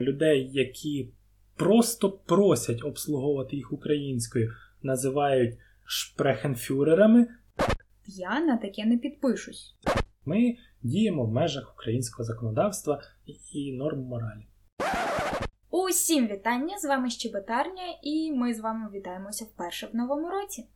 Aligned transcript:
людей, 0.00 0.50
які 0.52 1.10
просто 1.56 2.10
просять 2.10 2.84
обслуговувати 2.84 3.56
їх 3.56 3.72
українською, 3.72 4.52
називають 4.82 5.58
шпрехенфюрерами. 5.84 7.26
Я 8.06 8.40
на 8.40 8.56
таке 8.56 8.86
не 8.86 8.98
підпишусь. 8.98 9.74
Ми 10.24 10.56
діємо 10.82 11.24
в 11.24 11.32
межах 11.32 11.74
українського 11.74 12.24
законодавства 12.24 13.02
і 13.52 13.72
норм 13.72 14.00
моралі. 14.00 14.46
Усім 15.70 16.26
вітання! 16.26 16.78
З 16.78 16.84
вами 16.84 17.10
Щебетарня, 17.10 17.82
і 18.02 18.32
ми 18.32 18.54
з 18.54 18.60
вами 18.60 18.90
вітаємося 18.94 19.44
вперше 19.44 19.86
в 19.86 19.96
новому 19.96 20.30
році. 20.30 20.66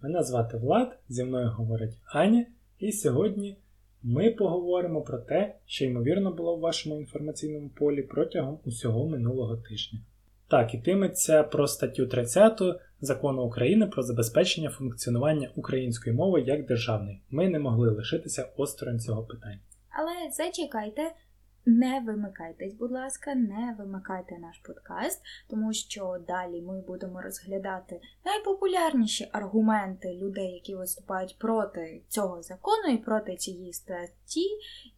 Мене 0.00 0.22
звати 0.22 0.56
Влад, 0.56 0.98
зі 1.08 1.24
мною 1.24 1.50
говорить 1.50 1.98
Аня, 2.14 2.46
і 2.78 2.92
сьогодні 2.92 3.61
ми 4.02 4.30
поговоримо 4.30 5.02
про 5.02 5.18
те, 5.18 5.54
що 5.66 5.84
ймовірно 5.84 6.32
було 6.32 6.56
в 6.56 6.60
вашому 6.60 7.00
інформаційному 7.00 7.68
полі 7.68 8.02
протягом 8.02 8.58
усього 8.64 9.08
минулого 9.08 9.56
тижня. 9.56 9.98
Так, 10.48 10.74
ітиметься 10.74 11.42
про 11.42 11.66
статтю 11.66 12.06
30 12.06 12.60
закону 13.00 13.42
України 13.42 13.86
про 13.86 14.02
забезпечення 14.02 14.70
функціонування 14.70 15.50
української 15.56 16.16
мови 16.16 16.40
як 16.40 16.66
державної. 16.66 17.22
Ми 17.30 17.48
не 17.48 17.58
могли 17.58 17.90
лишитися 17.90 18.48
осторонь 18.56 19.00
цього 19.00 19.22
питання. 19.22 19.60
Але 19.90 20.30
зачекайте, 20.32 21.02
не 21.66 22.00
вимикайтесь, 22.00 22.74
будь 22.74 22.92
ласка, 22.92 23.34
не 23.34 23.76
вимикайте 23.78 24.38
наш 24.38 24.58
подкаст, 24.58 25.22
тому 25.48 25.72
що 25.72 26.18
далі 26.26 26.62
ми 26.62 26.80
будемо 26.80 27.22
розглядати 27.22 28.00
найпопулярніші 28.24 29.28
аргументи 29.32 30.14
людей, 30.14 30.52
які 30.52 30.74
виступають 30.74 31.38
проти 31.38 32.02
цього 32.08 32.42
закону 32.42 32.94
і 32.94 32.98
проти 32.98 33.36
цієї 33.36 33.72
статті, 33.72 34.46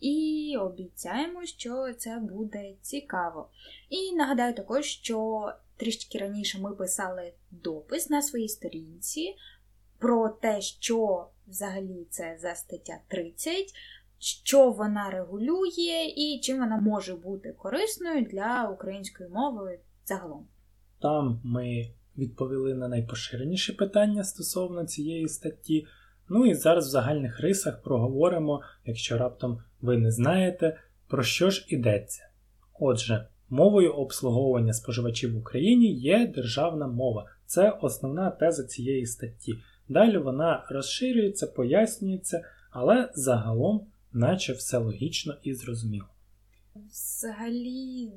і 0.00 0.56
обіцяємо, 0.60 1.44
що 1.44 1.92
це 1.98 2.18
буде 2.18 2.74
цікаво. 2.80 3.48
І 3.88 4.16
нагадаю 4.16 4.54
також, 4.54 4.84
що 4.84 5.52
трішки 5.76 6.18
раніше 6.18 6.60
ми 6.60 6.74
писали 6.74 7.32
допис 7.50 8.10
на 8.10 8.22
своїй 8.22 8.48
сторінці 8.48 9.36
про 9.98 10.28
те, 10.28 10.60
що 10.60 11.26
взагалі 11.46 12.06
це 12.10 12.36
за 12.40 12.54
стаття 12.54 12.98
30 13.08 13.74
що 14.24 14.70
вона 14.70 15.10
регулює 15.10 16.12
і 16.16 16.40
чим 16.42 16.58
вона 16.58 16.76
може 16.76 17.14
бути 17.14 17.52
корисною 17.52 18.24
для 18.24 18.68
української 18.74 19.28
мови 19.28 19.78
загалом. 20.04 20.46
Там 21.00 21.40
ми 21.44 21.90
відповіли 22.18 22.74
на 22.74 22.88
найпоширеніші 22.88 23.72
питання 23.72 24.24
стосовно 24.24 24.84
цієї 24.84 25.28
статті. 25.28 25.86
Ну 26.28 26.46
і 26.46 26.54
зараз 26.54 26.86
в 26.86 26.90
загальних 26.90 27.40
рисах 27.40 27.82
проговоримо, 27.82 28.62
якщо 28.84 29.18
раптом 29.18 29.62
ви 29.80 29.98
не 29.98 30.10
знаєте, 30.10 30.80
про 31.08 31.22
що 31.22 31.50
ж 31.50 31.66
ідеться. 31.68 32.28
Отже, 32.80 33.28
мовою 33.48 33.92
обслуговування 33.92 34.72
споживачів 34.72 35.34
в 35.34 35.38
Україні 35.38 35.92
є 35.92 36.26
державна 36.26 36.86
мова. 36.86 37.26
Це 37.46 37.70
основна 37.70 38.30
теза 38.30 38.64
цієї 38.64 39.06
статті. 39.06 39.54
Далі 39.88 40.18
вона 40.18 40.66
розширюється, 40.70 41.46
пояснюється, 41.46 42.44
але 42.70 43.10
загалом 43.14 43.86
наче 44.14 44.52
все 44.52 44.78
логічно 44.78 45.34
і 45.42 45.54
зрозуміло. 45.54 46.08
Взагалі 46.76 48.12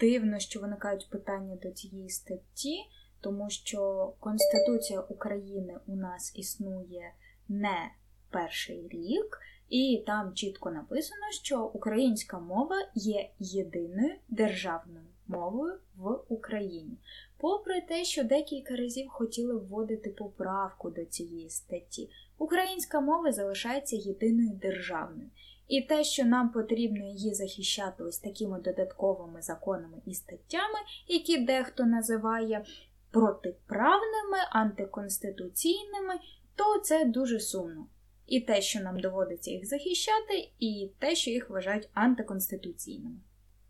дивно, 0.00 0.38
що 0.38 0.60
виникають 0.60 1.10
питання 1.10 1.56
до 1.62 1.70
цієї 1.70 2.08
статті, 2.08 2.76
тому 3.20 3.50
що 3.50 4.12
Конституція 4.20 5.00
України 5.00 5.74
у 5.86 5.96
нас 5.96 6.32
існує 6.36 7.12
не 7.48 7.90
перший 8.30 8.88
рік, 8.88 9.38
і 9.68 10.04
там 10.06 10.34
чітко 10.34 10.70
написано, 10.70 11.26
що 11.42 11.64
українська 11.64 12.38
мова 12.38 12.76
є 12.94 13.30
єдиною 13.38 14.14
державною 14.28 15.06
мовою 15.26 15.78
в 15.96 16.18
Україні. 16.28 16.98
Попри 17.36 17.80
те, 17.80 18.04
що 18.04 18.24
декілька 18.24 18.76
разів 18.76 19.08
хотіли 19.08 19.56
вводити 19.56 20.10
поправку 20.10 20.90
до 20.90 21.04
цієї 21.04 21.50
статті, 21.50 22.10
українська 22.38 23.00
мова 23.00 23.32
залишається 23.32 23.96
єдиною 23.96 24.50
державною. 24.62 25.30
І 25.68 25.82
те, 25.82 26.04
що 26.04 26.24
нам 26.24 26.48
потрібно 26.48 27.06
її 27.06 27.34
захищати 27.34 28.04
ось 28.04 28.18
такими 28.18 28.60
додатковими 28.60 29.42
законами 29.42 29.98
і 30.06 30.14
статтями, 30.14 30.78
які 31.08 31.38
дехто 31.38 31.84
називає 31.84 32.64
протиправними, 33.10 34.38
антиконституційними, 34.50 36.14
то 36.54 36.78
це 36.84 37.04
дуже 37.04 37.40
сумно. 37.40 37.86
І 38.26 38.40
те, 38.40 38.60
що 38.60 38.80
нам 38.80 39.00
доводиться 39.00 39.50
їх 39.50 39.66
захищати, 39.66 40.50
і 40.58 40.90
те, 40.98 41.14
що 41.14 41.30
їх 41.30 41.50
вважають 41.50 41.88
антиконституційними. 41.94 43.16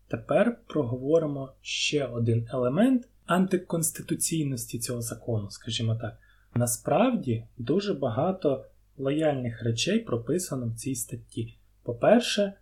Тепер 0.07 0.59
проговоримо 0.67 1.53
ще 1.61 2.05
один 2.05 2.47
елемент 2.53 3.07
антиконституційності 3.25 4.79
цього 4.79 5.01
закону, 5.01 5.49
скажімо 5.51 5.95
так. 5.95 6.19
Насправді 6.57 7.43
дуже 7.57 7.93
багато 7.93 8.65
лояльних 8.97 9.63
речей 9.63 9.99
прописано 9.99 10.67
в 10.67 10.75
цій 10.75 10.95
статті. 10.95 11.57
По-перше, 11.83 12.53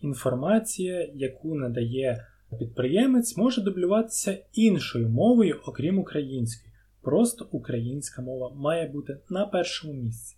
інформація, 0.00 1.10
яку 1.14 1.54
надає 1.54 2.26
підприємець, 2.58 3.36
може 3.36 3.62
дублюватися 3.62 4.38
іншою 4.52 5.08
мовою, 5.08 5.60
окрім 5.66 5.98
української. 5.98 6.72
Просто 7.02 7.48
українська 7.50 8.22
мова 8.22 8.50
має 8.54 8.88
бути 8.88 9.18
на 9.28 9.46
першому 9.46 9.94
місці. 9.94 10.36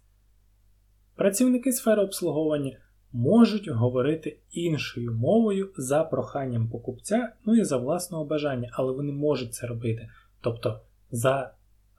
Працівники 1.17 1.73
сфери 1.73 2.03
обслуговування 2.03 2.79
можуть 3.13 3.69
говорити 3.69 4.39
іншою 4.51 5.13
мовою 5.13 5.73
за 5.77 6.05
проханням 6.05 6.69
покупця, 6.69 7.33
ну 7.45 7.57
і 7.57 7.65
за 7.65 7.77
власного 7.77 8.25
бажання, 8.25 8.69
але 8.73 8.93
вони 8.93 9.13
можуть 9.13 9.55
це 9.55 9.67
робити. 9.67 10.09
Тобто 10.41 10.81
за 11.11 11.55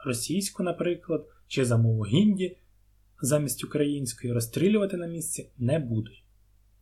російську, 0.06 0.64
наприклад, 0.64 1.28
чи 1.48 1.66
за 1.66 1.78
мову 1.78 2.06
гінді, 2.06 2.58
замість 3.22 3.64
української 3.64 4.34
розстрілювати 4.34 4.98
на 4.98 5.08
місці 5.08 5.50
не 5.58 5.80
будуть. 5.80 6.26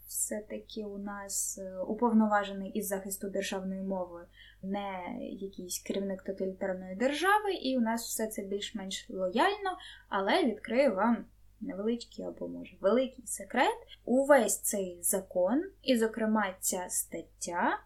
Все-таки 0.07 0.83
у 0.85 0.97
нас 0.97 1.57
е, 1.57 1.79
уповноважений 1.79 2.71
із 2.71 2.87
захисту 2.87 3.29
державної 3.29 3.81
мови 3.81 4.21
не 4.63 5.17
якийсь 5.31 5.79
керівник 5.79 6.23
тоталітарної 6.23 6.95
держави, 6.95 7.53
і 7.53 7.77
у 7.77 7.81
нас 7.81 8.07
все 8.07 8.27
це 8.27 8.41
більш-менш 8.41 9.09
лояльно, 9.09 9.77
але 10.09 10.45
відкрию 10.45 10.95
вам 10.95 11.25
невеличкий 11.61 12.25
або, 12.25 12.47
може, 12.47 12.77
великий 12.81 13.27
секрет. 13.27 13.77
Увесь 14.05 14.61
цей 14.61 14.99
закон, 15.01 15.63
і, 15.83 15.97
зокрема, 15.97 16.55
ця 16.59 16.85
стаття, 16.89 17.79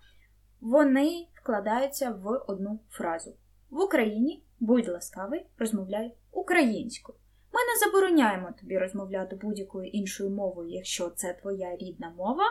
вони 0.61 1.27
вкладаються 1.33 2.11
в 2.11 2.43
одну 2.47 2.79
фразу. 2.89 3.35
В 3.69 3.79
Україні, 3.79 4.43
будь 4.59 4.88
ласкавий, 4.88 5.45
розмовляй 5.57 6.13
українською. 6.31 7.18
Ми 7.53 7.59
не 7.59 7.85
забороняємо 7.85 8.53
тобі 8.59 8.78
розмовляти 8.78 9.35
будь-якою 9.35 9.90
іншою 9.90 10.29
мовою, 10.29 10.69
якщо 10.69 11.09
це 11.09 11.38
твоя 11.41 11.75
рідна 11.75 12.13
мова, 12.18 12.44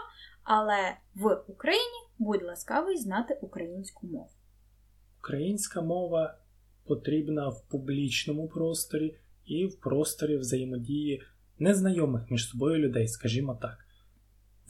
але 0.43 0.97
в 1.15 1.43
Україні 1.47 2.09
будь 2.19 2.43
ласкавий 2.43 2.97
знати 2.97 3.39
українську 3.43 4.06
мову. 4.06 4.31
Українська 5.19 5.83
мова 5.83 6.39
потрібна 6.87 7.49
в 7.49 7.69
публічному 7.69 8.49
просторі 8.49 9.19
і 9.44 9.67
в 9.67 9.81
просторі 9.81 10.37
взаємодії 10.37 11.23
незнайомих 11.59 12.31
між 12.31 12.49
собою 12.49 12.78
людей, 12.78 13.09
скажімо 13.09 13.59
так. 13.62 13.78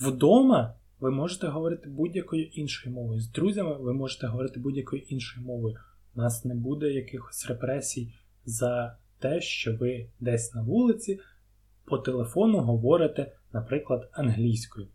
Вдома 0.01 0.75
ви 1.01 1.11
можете 1.11 1.47
говорити 1.47 1.89
будь-якою 1.89 2.45
іншою 2.45 2.95
мовою. 2.95 3.21
З 3.21 3.31
друзями 3.31 3.77
ви 3.79 3.95
можете 3.95 4.27
говорити 4.27 4.61
будь-якою 4.61 5.03
іншою 5.03 5.47
мовою. 5.47 5.77
У 6.17 6.21
нас 6.21 6.45
не 6.45 6.55
буде 6.55 6.93
якихось 6.93 7.47
репресій 7.47 8.15
за 8.45 8.99
те, 9.19 9.41
що 9.41 9.77
ви 9.77 10.07
десь 10.21 10.55
на 10.55 10.63
вулиці 10.63 11.21
по 11.85 11.99
телефону 11.99 12.59
говорите, 12.59 13.33
наприклад, 13.53 14.09
англійською. 14.13 14.89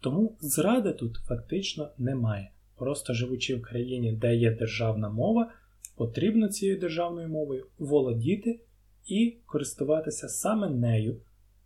Тому 0.00 0.36
зради 0.40 0.92
тут 0.92 1.16
фактично 1.16 1.90
немає. 1.98 2.50
Просто 2.76 3.14
живучи 3.14 3.54
в 3.54 3.62
країні, 3.62 4.12
де 4.12 4.36
є 4.36 4.50
державна 4.50 5.08
мова, 5.08 5.52
потрібно 5.96 6.48
цією 6.48 6.78
державною 6.78 7.28
мовою 7.28 7.66
володіти 7.78 8.60
і 9.06 9.36
користуватися 9.46 10.28
саме 10.28 10.70
нею 10.70 11.20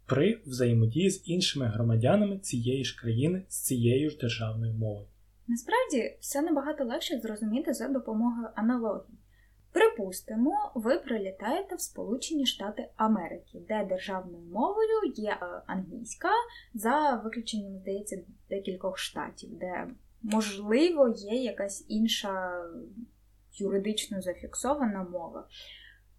при 0.07 0.39
взаємодії 0.47 1.11
з 1.11 1.29
іншими 1.29 1.67
громадянами 1.67 2.39
цієї 2.39 2.85
ж 2.85 3.01
країни 3.01 3.43
з 3.49 3.61
цією 3.61 4.11
ж 4.11 4.19
державною 4.19 4.75
мовою. 4.75 5.09
Насправді 5.49 6.17
все 6.21 6.43
набагато 6.43 6.85
легше 6.85 7.21
зрозуміти 7.21 7.75
за 7.75 7.89
допомогою 7.89 8.49
аналогії. 8.55 9.19
Припустимо, 9.73 10.73
ви 10.75 10.99
прилітаєте 10.99 11.75
в 11.75 11.81
Сполучені 11.81 12.47
Штати 12.47 12.89
Америки, 12.97 13.63
де 13.69 13.85
державною 13.85 14.45
мовою 14.45 15.13
є 15.15 15.39
е, 15.43 15.63
англійська, 15.67 16.31
за 16.75 17.15
виключенням, 17.25 17.79
здається, 17.79 18.23
декількох 18.51 18.99
штатів, 18.99 19.59
де, 19.59 19.89
можливо, 20.23 21.09
є 21.09 21.43
якась 21.43 21.85
інша 21.89 22.65
юридично 23.53 24.23
зафіксована 24.23 25.03
мова. 25.03 25.49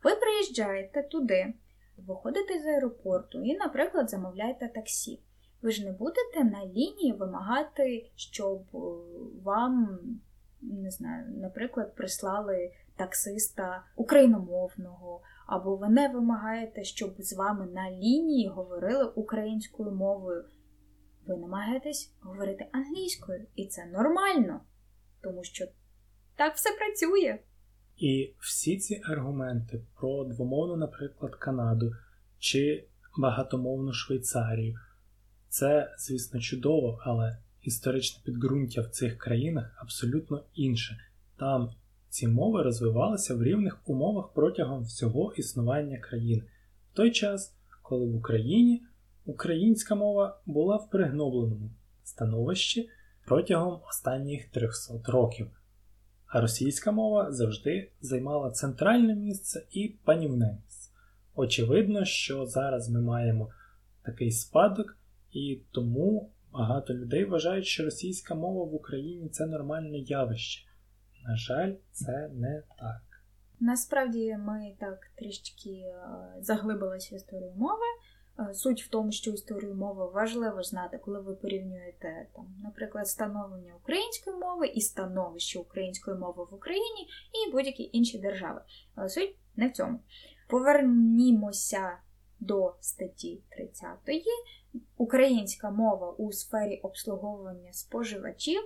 Ви 0.04 0.16
приїжджаєте 0.16 1.04
туди, 1.04 1.54
виходите 1.98 2.60
з 2.60 2.66
аеропорту 2.66 3.44
і, 3.44 3.58
наприклад, 3.58 4.10
замовляєте 4.10 4.68
таксі. 4.68 5.20
Ви 5.62 5.72
ж 5.72 5.86
не 5.86 5.92
будете 5.92 6.44
на 6.44 6.66
лінії 6.66 7.14
вимагати, 7.14 8.10
щоб 8.16 8.62
е, 8.74 8.78
вам, 9.44 10.00
не 10.62 10.92
знаю, 10.92 11.26
наприклад, 11.38 11.96
прислали 11.96 12.72
таксиста 12.96 13.84
україномовного, 13.96 15.22
або 15.48 15.76
ви 15.76 15.90
не 15.90 16.10
вимагаєте, 16.10 16.84
щоб 16.84 17.16
з 17.20 17.34
вами 17.34 17.66
на 17.66 17.92
лінії 17.92 18.48
говорили 18.48 19.06
українською 19.06 19.92
мовою. 19.92 20.46
Ви 21.28 21.38
намагаєтесь 21.38 22.14
говорити 22.22 22.66
англійською, 22.72 23.46
і 23.56 23.68
це 23.68 23.86
нормально, 23.86 24.62
тому 25.22 25.44
що 25.44 25.66
так 26.36 26.56
все 26.56 26.70
працює. 26.78 27.40
І 27.98 28.34
всі 28.40 28.78
ці 28.78 29.02
аргументи 29.06 29.82
про 30.00 30.24
двомовну, 30.24 30.76
наприклад, 30.76 31.36
Канаду 31.36 31.92
чи 32.40 32.88
багатомовну 33.18 33.94
Швейцарію, 33.94 34.80
це, 35.50 35.96
звісно, 35.98 36.40
чудово, 36.40 37.00
але 37.04 37.38
історичне 37.62 38.22
підґрунтя 38.26 38.82
в 38.82 38.88
цих 38.88 39.18
країнах 39.18 39.78
абсолютно 39.82 40.44
інше. 40.54 40.98
Там 41.38 41.72
ці 42.10 42.28
мови 42.28 42.64
розвивалися 42.64 43.36
в 43.36 43.44
рівних 43.44 43.80
умовах 43.86 44.34
протягом 44.34 44.84
всього 44.84 45.34
існування 45.34 45.98
країни, 45.98 46.44
в 46.92 46.96
той 46.96 47.12
час, 47.12 47.56
коли 47.82 48.06
в 48.06 48.16
Україні 48.16 48.84
українська 49.26 49.96
мова 49.96 50.40
була 50.46 50.76
в 50.76 50.90
пригнобленому 50.90 51.72
становищі 52.04 52.90
протягом 53.26 53.82
останніх 53.90 54.50
300 54.50 54.94
років, 55.06 55.48
а 56.28 56.42
російська 56.42 56.92
мова 56.92 57.32
завжди 57.32 57.92
займала 58.02 58.52
центральне 58.52 59.16
місце 59.16 59.66
і 59.72 59.88
панівне 60.04 60.60
місце. 60.64 60.92
Очевидно, 61.36 62.06
що 62.06 62.46
зараз 62.46 62.90
ми 62.90 63.02
маємо 63.02 63.50
такий 64.04 64.32
спадок, 64.32 64.98
і 65.32 65.62
тому 65.72 66.32
багато 66.52 66.94
людей 66.94 67.26
вважають, 67.26 67.66
що 67.66 67.84
російська 67.84 68.36
мова 68.36 68.64
в 68.66 68.76
Україні 68.76 69.30
це 69.30 69.46
нормальне 69.46 69.98
явище. 69.98 70.70
На 71.28 71.36
жаль, 71.36 71.74
це 71.92 72.30
не 72.34 72.64
так. 72.80 73.02
Насправді 73.60 74.38
ми 74.40 74.76
так 74.80 75.12
трішки 75.16 75.70
е, 75.70 75.94
заглибилися 76.40 77.16
в 77.16 77.18
історію 77.18 77.54
мови. 77.56 77.86
Е, 78.40 78.54
суть 78.54 78.84
в 78.84 78.90
тому, 78.90 79.12
що 79.12 79.32
історію 79.32 79.76
мови 79.76 80.12
важливо 80.14 80.64
знати, 80.64 80.98
коли 80.98 81.20
ви 81.20 81.36
порівнюєте 81.36 82.28
там, 82.36 82.56
наприклад, 82.64 83.08
становлення 83.08 83.76
української 83.76 84.36
мови 84.36 84.68
і 84.68 84.82
становище 84.82 85.60
української 85.60 86.18
мови 86.18 86.48
в 86.52 86.54
Україні 86.54 87.08
і 87.34 87.52
будь-які 87.52 87.90
інші 87.94 88.20
держави. 88.20 88.62
Але 88.96 89.10
суть 89.10 89.36
не 89.56 89.68
в 89.68 89.72
цьому. 89.72 90.00
Повернімося 90.48 91.98
до 92.40 92.76
статті 92.80 93.42
30. 93.50 93.88
Українська 94.98 95.72
мова 95.72 96.12
у 96.12 96.32
сфері 96.32 96.80
обслуговування 96.84 97.74
споживачів. 97.74 98.62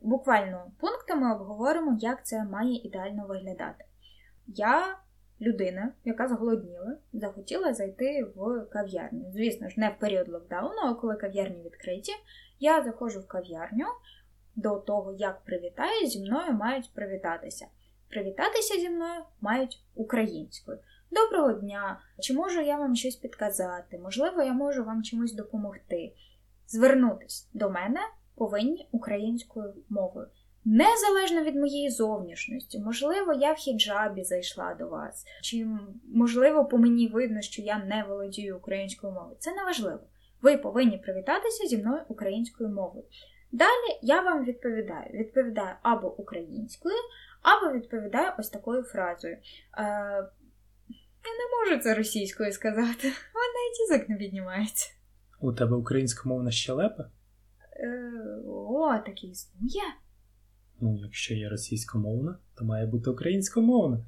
Буквально 0.00 0.70
пунктами 0.80 1.34
обговоримо, 1.34 1.98
як 2.00 2.26
це 2.26 2.44
має 2.44 2.76
ідеально 2.76 3.26
виглядати. 3.26 3.84
Я 4.46 4.98
людина, 5.40 5.92
яка 6.04 6.28
зголодніла, 6.28 6.96
захотіла 7.12 7.74
зайти 7.74 8.24
в 8.36 8.64
кав'ярню. 8.72 9.30
Звісно 9.32 9.68
ж, 9.68 9.80
не 9.80 9.88
в 9.88 9.98
період 9.98 10.28
локдауну, 10.28 10.80
а 10.84 10.94
коли 10.94 11.16
кав'ярні 11.16 11.62
відкриті, 11.62 12.14
я 12.60 12.82
заходжу 12.82 13.20
в 13.20 13.26
кав'ярню. 13.26 13.86
До 14.56 14.76
того, 14.76 15.12
як 15.12 15.40
привітаю, 15.40 16.06
зі 16.06 16.20
мною 16.20 16.52
мають 16.52 16.90
привітатися. 16.94 17.66
Привітатися 18.08 18.80
зі 18.80 18.90
мною 18.90 19.22
мають 19.40 19.82
українською. 19.94 20.78
Доброго 21.12 21.52
дня! 21.52 22.00
Чи 22.20 22.34
можу 22.34 22.60
я 22.60 22.76
вам 22.76 22.96
щось 22.96 23.16
підказати? 23.16 23.98
Можливо, 23.98 24.42
я 24.42 24.52
можу 24.52 24.84
вам 24.84 25.02
чимось 25.02 25.32
допомогти. 25.32 26.12
Звернутись 26.66 27.48
до 27.54 27.70
мене 27.70 28.00
повинні 28.34 28.88
українською 28.92 29.74
мовою. 29.88 30.26
Незалежно 30.64 31.42
від 31.42 31.56
моєї 31.56 31.90
зовнішності, 31.90 32.78
можливо, 32.78 33.32
я 33.32 33.52
в 33.52 33.56
хіджабі 33.56 34.24
зайшла 34.24 34.74
до 34.74 34.88
вас, 34.88 35.24
чи 35.42 35.66
можливо 36.14 36.64
по 36.64 36.78
мені 36.78 37.08
видно, 37.08 37.40
що 37.40 37.62
я 37.62 37.84
не 37.84 38.04
володію 38.08 38.56
українською 38.56 39.12
мовою. 39.12 39.36
Це 39.38 39.54
не 39.54 39.64
важливо. 39.64 40.00
Ви 40.42 40.56
повинні 40.56 40.98
привітатися 40.98 41.66
зі 41.66 41.78
мною 41.78 42.02
українською 42.08 42.70
мовою. 42.70 43.04
Далі 43.52 43.98
я 44.02 44.20
вам 44.20 44.44
відповідаю. 44.44 45.10
Відповідаю 45.14 45.74
або 45.82 46.16
українською, 46.16 46.96
або 47.42 47.72
відповідаю 47.72 48.32
ось 48.38 48.48
такою 48.48 48.82
фразою. 48.82 49.36
Я 51.24 51.30
не 51.32 51.70
можу 51.70 51.82
це 51.82 51.94
російською 51.94 52.52
сказати, 52.52 53.12
вона 53.34 53.60
і 53.70 53.92
язик 53.92 54.08
не 54.08 54.16
піднімається. 54.16 54.90
У 55.40 55.52
тебе 55.52 55.76
українськомовна 55.76 56.50
щелепа? 56.50 57.10
Е, 57.76 58.12
О, 58.46 58.98
такий 59.06 59.30
існує. 59.30 59.82
Ну, 60.80 60.98
якщо 61.02 61.34
є 61.34 61.48
російськомовна, 61.48 62.38
то 62.54 62.64
має 62.64 62.86
бути 62.86 63.10
українськомовна. 63.10 64.04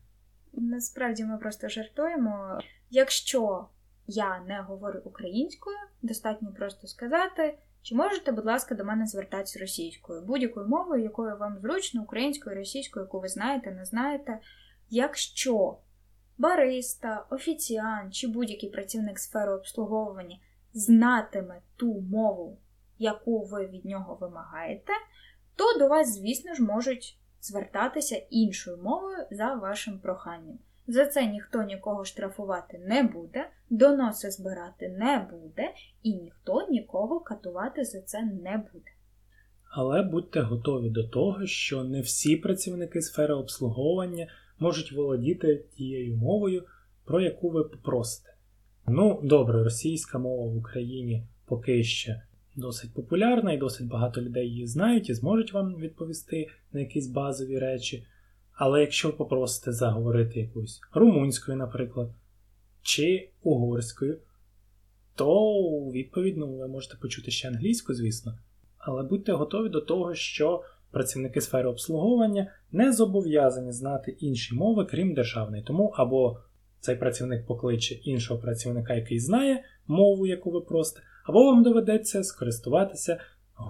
Насправді 0.53 1.25
ми 1.25 1.39
просто 1.39 1.69
жартуємо. 1.69 2.61
Якщо 2.91 3.67
я 4.07 4.41
не 4.41 4.61
говорю 4.61 5.01
українською, 5.05 5.77
достатньо 6.03 6.53
просто 6.53 6.87
сказати, 6.87 7.59
чи 7.83 7.95
можете, 7.95 8.33
будь 8.33 8.47
ласка, 8.47 8.75
до 8.75 8.85
мене 8.85 9.07
звертатися 9.07 9.59
російською, 9.59 10.23
будь-якою 10.23 10.69
мовою, 10.69 11.03
якою 11.03 11.37
вам 11.37 11.59
зручно, 11.59 12.03
українською, 12.03 12.57
російською, 12.57 13.05
яку 13.05 13.21
ви 13.21 13.29
знаєте, 13.29 13.71
не 13.71 13.85
знаєте. 13.85 14.39
Якщо 14.91 15.79
бариста, 16.43 17.27
офіціант 17.31 18.15
чи 18.15 18.29
будь-який 18.29 18.71
працівник 18.71 19.19
сфери 19.19 19.53
обслуговування 19.53 20.37
знатиме 20.75 21.61
ту 21.77 22.01
мову, 22.01 22.59
яку 22.99 23.45
ви 23.45 23.67
від 23.67 23.85
нього 23.85 24.19
вимагаєте, 24.21 24.93
то 25.57 25.79
до 25.79 25.89
вас, 25.89 26.15
звісно 26.15 26.55
ж, 26.55 26.63
можуть 26.63 27.19
звертатися 27.41 28.17
іншою 28.31 28.77
мовою 28.77 29.27
за 29.31 29.55
вашим 29.55 29.99
проханням. 29.99 30.59
За 30.87 31.07
це 31.07 31.27
ніхто 31.27 31.63
нікого 31.63 32.05
штрафувати 32.05 32.79
не 32.79 33.03
буде, 33.03 33.51
доноси 33.71 34.31
збирати 34.31 34.89
не 34.89 35.29
буде, 35.31 35.75
і 36.03 36.15
ніхто 36.15 36.67
нікого 36.71 37.21
катувати 37.21 37.85
за 37.85 38.01
це 38.01 38.23
не 38.23 38.57
буде. 38.73 38.91
Але 39.71 40.03
будьте 40.03 40.41
готові 40.41 40.91
до 40.91 41.05
того, 41.09 41.47
що 41.47 41.85
не 41.85 42.01
всі 42.01 42.37
працівники 42.37 43.03
сфери 43.03 43.35
обслуговування 43.35 44.29
можуть 44.63 44.93
володіти 44.93 45.65
тією 45.77 46.17
мовою, 46.17 46.65
про 47.05 47.21
яку 47.21 47.51
ви 47.51 47.65
попросите. 47.65 48.35
Ну, 48.89 49.21
добре, 49.25 49.65
російська 49.65 50.19
мова 50.19 50.53
в 50.53 50.57
Україні 50.57 51.27
поки 51.47 51.85
ще 51.85 52.23
досить 52.57 52.95
популярна 52.95 53.53
і 53.53 53.59
досить 53.59 53.89
багато 53.89 54.23
людей 54.23 54.49
її 54.49 54.67
знають 54.67 55.11
і 55.11 55.15
зможуть 55.15 55.53
вам 55.53 55.77
відповісти 55.77 56.49
на 56.73 56.81
якісь 56.81 57.07
базові 57.07 57.59
речі. 57.59 58.07
Але 58.53 58.81
якщо 58.81 59.09
ви 59.09 59.15
попросите 59.15 59.73
заговорити 59.73 60.41
якусь 60.41 60.81
румунською, 60.95 61.59
наприклад, 61.59 62.11
чи 62.83 63.31
угорською, 63.43 64.19
то 65.15 65.55
відповідно 65.93 66.47
ви 66.47 66.69
можете 66.69 66.97
почути 66.97 67.31
ще 67.31 67.49
англійську, 67.49 67.95
звісно. 67.95 68.39
Але 68.79 69.03
будьте 69.03 69.33
готові 69.33 69.69
до 69.69 69.81
того, 69.81 70.15
що 70.15 70.63
працівники 70.93 71.41
сфери 71.41 71.69
обслуговування 71.69 72.53
не 72.73 72.93
зобов'язані 72.93 73.73
знати 73.73 74.11
інші 74.11 74.55
мови, 74.55 74.87
крім 74.91 75.15
державної. 75.15 75.63
Тому 75.63 75.93
або 75.97 76.39
цей 76.81 76.97
працівник 76.97 77.47
покличе 77.47 77.95
іншого 77.95 78.41
працівника, 78.41 78.95
який 78.95 79.21
знає 79.21 79.65
мову, 79.87 80.27
яку 80.27 80.51
ви 80.51 80.61
просите, 80.61 81.01
або 81.25 81.45
вам 81.45 81.63
доведеться 81.63 82.25
скористуватися 82.25 83.21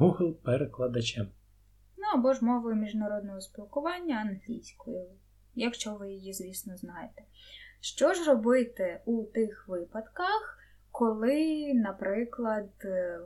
Google-перекладачем. 0.00 1.26
Ну 1.98 2.04
або 2.14 2.34
ж 2.34 2.44
мовою 2.44 2.76
міжнародного 2.76 3.40
спілкування 3.40 4.16
англійською, 4.16 5.06
якщо 5.54 5.94
ви 5.94 6.10
її, 6.12 6.32
звісно, 6.32 6.76
знаєте. 6.76 7.22
Що 7.80 8.14
ж 8.14 8.24
робити 8.24 9.00
у 9.04 9.24
тих 9.24 9.68
випадках, 9.68 10.58
коли, 10.92 11.72
наприклад, 11.74 12.68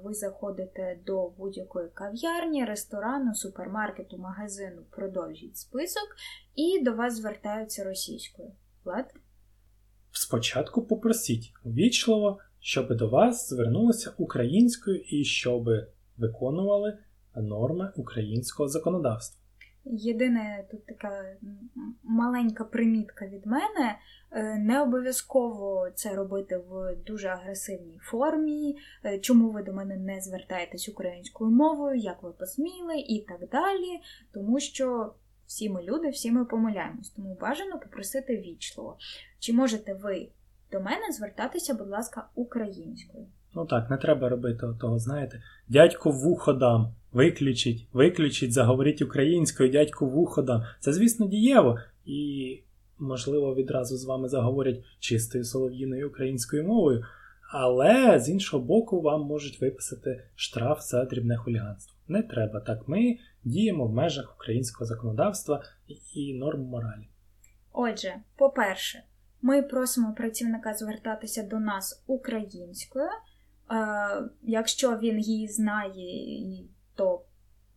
ви 0.04 0.14
заходите 0.14 0.98
до 1.06 1.28
будь-якої 1.28 1.88
кав'ярні, 1.88 2.64
ресторану, 2.64 3.34
супермаркету, 3.34 4.18
магазину, 4.18 4.82
продовжіть 4.90 5.56
список, 5.56 6.08
і 6.54 6.82
до 6.84 6.92
вас 6.92 7.16
звертаються 7.16 7.84
російською? 7.84 8.52
Влад? 8.84 9.14
Спочатку 10.12 10.82
попросіть 10.82 11.52
ввічливо, 11.64 12.38
щоб 12.60 12.96
до 12.96 13.08
вас 13.08 13.48
звернулися 13.48 14.12
українською 14.18 14.96
і 14.96 15.24
щоб 15.24 15.68
виконували 16.16 16.98
норми 17.36 17.92
українського 17.96 18.68
законодавства. 18.68 19.45
Єдине 19.90 20.64
тут 20.70 20.86
така 20.86 21.36
маленька 22.02 22.64
примітка 22.64 23.26
від 23.26 23.46
мене. 23.46 23.98
Е, 24.30 24.58
не 24.58 24.82
обов'язково 24.82 25.88
це 25.94 26.14
робити 26.14 26.56
в 26.56 26.96
дуже 27.06 27.28
агресивній 27.28 27.98
формі, 28.02 28.76
е, 29.04 29.18
чому 29.18 29.50
ви 29.50 29.62
до 29.62 29.72
мене 29.72 29.96
не 29.96 30.20
звертаєтесь 30.20 30.88
українською 30.88 31.50
мовою, 31.50 31.96
як 31.96 32.22
ви 32.22 32.32
посміли, 32.32 32.98
і 32.98 33.24
так 33.28 33.48
далі. 33.48 34.00
Тому 34.32 34.60
що 34.60 35.14
всі 35.46 35.70
ми 35.70 35.82
люди, 35.82 36.08
всі 36.08 36.32
ми 36.32 36.44
помиляємось, 36.44 37.10
тому 37.10 37.38
бажано 37.40 37.78
попросити 37.78 38.36
вічливо. 38.36 38.98
Чи 39.38 39.52
можете 39.52 39.94
ви 39.94 40.28
до 40.72 40.80
мене 40.80 41.12
звертатися, 41.12 41.74
будь 41.74 41.88
ласка, 41.88 42.28
українською? 42.34 43.26
Ну 43.56 43.66
так, 43.66 43.90
не 43.90 43.96
треба 43.96 44.28
робити 44.28 44.66
того, 44.80 44.98
знаєте. 44.98 45.42
Дядько 45.68 46.10
вухо 46.10 46.52
дам, 46.52 46.94
виключіть, 47.12 47.88
виключіть, 47.92 48.52
заговоріть 48.52 49.02
українською, 49.02 49.70
дядько 49.70 50.06
вухо 50.06 50.42
дам. 50.42 50.62
Це, 50.80 50.92
звісно, 50.92 51.26
дієво. 51.26 51.78
І, 52.04 52.60
можливо, 52.98 53.54
відразу 53.54 53.96
з 53.96 54.04
вами 54.04 54.28
заговорять 54.28 54.84
чистою 55.00 55.44
солов'їною 55.44 56.08
українською 56.08 56.64
мовою. 56.64 57.04
Але 57.52 58.20
з 58.20 58.28
іншого 58.28 58.64
боку, 58.64 59.00
вам 59.00 59.20
можуть 59.22 59.60
виписати 59.60 60.24
штраф 60.34 60.82
за 60.82 61.04
дрібне 61.04 61.36
хуліганство. 61.36 61.96
Не 62.08 62.22
треба 62.22 62.60
так. 62.60 62.88
Ми 62.88 63.18
діємо 63.44 63.86
в 63.86 63.92
межах 63.92 64.34
українського 64.36 64.86
законодавства 64.86 65.62
і 66.14 66.34
норм 66.34 66.60
моралі. 66.60 67.08
Отже, 67.72 68.14
по-перше, 68.36 69.02
ми 69.42 69.62
просимо 69.62 70.14
працівника 70.16 70.74
звертатися 70.74 71.42
до 71.42 71.58
нас 71.58 72.04
українською. 72.06 73.08
Якщо 74.42 74.98
він 74.98 75.18
її 75.18 75.48
знає, 75.48 76.64
то 76.94 77.22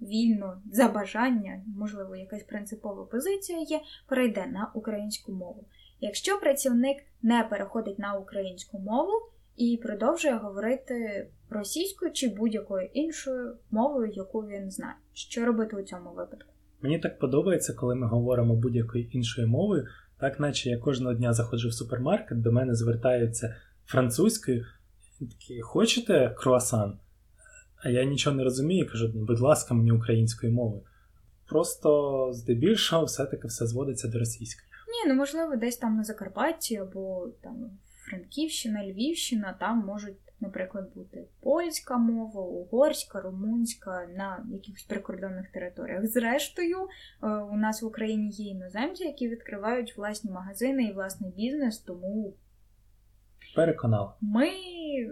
вільно 0.01 0.61
за 0.71 0.87
бажання, 0.87 1.61
можливо, 1.77 2.15
якась 2.15 2.43
принципова 2.43 3.05
позиція 3.05 3.59
є, 3.59 3.79
перейде 4.07 4.45
на 4.45 4.71
українську 4.73 5.31
мову. 5.31 5.65
Якщо 6.01 6.39
працівник 6.39 6.97
не 7.21 7.43
переходить 7.49 7.99
на 7.99 8.13
українську 8.13 8.79
мову 8.79 9.11
і 9.57 9.79
продовжує 9.83 10.33
говорити 10.33 11.27
російською 11.49 12.11
чи 12.11 12.29
будь-якою 12.29 12.89
іншою 12.93 13.57
мовою, 13.71 14.11
яку 14.15 14.39
він 14.39 14.71
знає, 14.71 14.95
що 15.13 15.45
робити 15.45 15.75
у 15.75 15.81
цьому 15.81 16.09
випадку? 16.09 16.53
Мені 16.81 16.99
так 16.99 17.19
подобається, 17.19 17.73
коли 17.73 17.95
ми 17.95 18.07
говоримо 18.07 18.55
будь-якою 18.55 19.05
іншою 19.11 19.47
мовою, 19.47 19.87
так 20.19 20.39
наче 20.39 20.69
я 20.69 20.77
кожного 20.77 21.13
дня 21.13 21.33
заходжу 21.33 21.69
в 21.69 21.73
супермаркет, 21.73 22.41
до 22.41 22.51
мене 22.51 22.75
звертаються 22.75 23.55
французькою, 23.85 24.65
такі, 25.27 25.61
хочете 25.61 26.35
круасан? 26.37 26.99
А 27.83 27.89
я 27.89 28.03
нічого 28.03 28.35
не 28.35 28.43
розумію, 28.43 28.89
кажу, 28.91 29.11
будь 29.13 29.39
ласка, 29.39 29.73
мені 29.73 29.91
українською 29.91 30.53
мовою. 30.53 30.81
Просто 31.47 32.29
здебільшого 32.33 33.05
все-таки 33.05 33.47
все 33.47 33.67
зводиться 33.67 34.07
до 34.07 34.19
російської. 34.19 34.69
Ні, 34.87 35.11
ну 35.11 35.15
можливо, 35.15 35.55
десь 35.55 35.77
там 35.77 35.97
на 35.97 36.03
Закарпатті 36.03 36.77
або 36.77 37.27
там 37.41 37.69
Франківщина, 38.09 38.85
Львівщина, 38.85 39.55
там 39.59 39.77
можуть, 39.77 40.17
наприклад, 40.39 40.91
бути 40.95 41.27
польська 41.41 41.97
мова, 41.97 42.41
угорська, 42.41 43.21
румунська 43.21 44.07
на 44.17 44.45
якихось 44.51 44.83
прикордонних 44.83 45.51
територіях. 45.51 46.07
Зрештою, 46.07 46.77
е, 47.23 47.27
у 47.27 47.57
нас 47.57 47.81
в 47.81 47.85
Україні 47.85 48.29
є 48.29 48.51
іноземці, 48.51 49.03
які 49.03 49.27
відкривають 49.27 49.97
власні 49.97 50.31
магазини 50.31 50.83
і 50.83 50.93
власний 50.93 51.31
бізнес, 51.31 51.77
тому 51.77 52.33
переконала. 53.55 54.13
Ми 54.21 54.47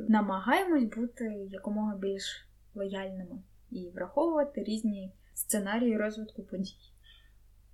намагаємось 0.09 0.95
бути 0.95 1.47
якомога 1.51 1.97
більш 1.97 2.47
лояльними 2.75 3.37
і 3.71 3.89
враховувати 3.95 4.63
різні 4.63 5.11
сценарії 5.33 5.97
розвитку 5.97 6.43
подій. 6.43 6.75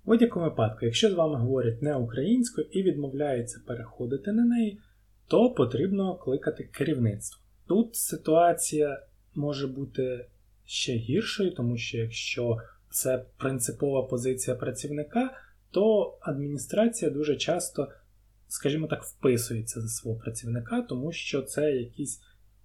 В 0.04 0.06
будь-якому 0.06 0.44
випадку, 0.44 0.78
якщо 0.82 1.10
з 1.10 1.14
вами 1.14 1.36
говорять 1.36 1.82
не 1.82 1.96
українською 1.96 2.66
і 2.70 2.82
відмовляються 2.82 3.60
переходити 3.66 4.32
на 4.32 4.44
неї, 4.44 4.80
то 5.28 5.50
потрібно 5.50 6.16
кликати 6.16 6.64
керівництво. 6.64 7.42
Тут 7.66 7.96
ситуація 7.96 9.02
може 9.34 9.66
бути 9.66 10.26
ще 10.64 10.92
гіршою, 10.92 11.54
тому 11.54 11.76
що 11.76 11.98
якщо 11.98 12.58
це 12.90 13.24
принципова 13.36 14.02
позиція 14.02 14.56
працівника, 14.56 15.30
то 15.70 16.16
адміністрація 16.20 17.10
дуже 17.10 17.36
часто, 17.36 17.88
скажімо 18.48 18.86
так, 18.86 19.04
вписується 19.04 19.80
за 19.80 19.88
свого 19.88 20.18
працівника, 20.18 20.82
тому 20.82 21.12
що 21.12 21.42
це 21.42 21.72
якісь, 21.72 22.20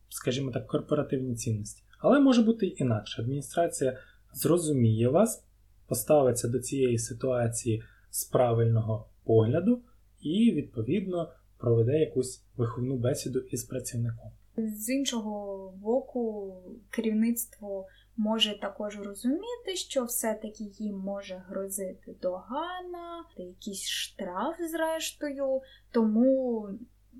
скажімо 0.09 0.51
так, 0.51 0.67
корпоративні 0.67 1.35
цінності. 1.35 1.83
Але 1.99 2.19
може 2.19 2.41
бути 2.41 2.67
інакше. 2.67 3.21
Адміністрація 3.21 3.97
зрозуміє 4.33 5.09
вас, 5.09 5.43
поставиться 5.87 6.47
до 6.47 6.59
цієї 6.59 6.97
ситуації 6.97 7.83
з 8.09 8.23
правильного 8.25 9.09
погляду 9.23 9.81
і, 10.21 10.51
відповідно, 10.51 11.31
проведе 11.57 11.99
якусь 11.99 12.43
виховну 12.57 12.97
бесіду 12.97 13.39
із 13.39 13.63
працівником. 13.63 14.31
З 14.57 14.89
іншого 14.89 15.73
боку, 15.77 16.53
керівництво 16.89 17.87
може 18.19 18.59
також 18.59 18.99
розуміти, 18.99 19.75
що 19.75 20.03
все-таки 20.03 20.63
їм 20.63 20.97
може 20.97 21.43
грозити 21.47 22.15
догана, 22.21 23.25
якийсь 23.37 23.87
штраф, 23.87 24.55
зрештою, 24.71 25.61
тому 25.91 26.69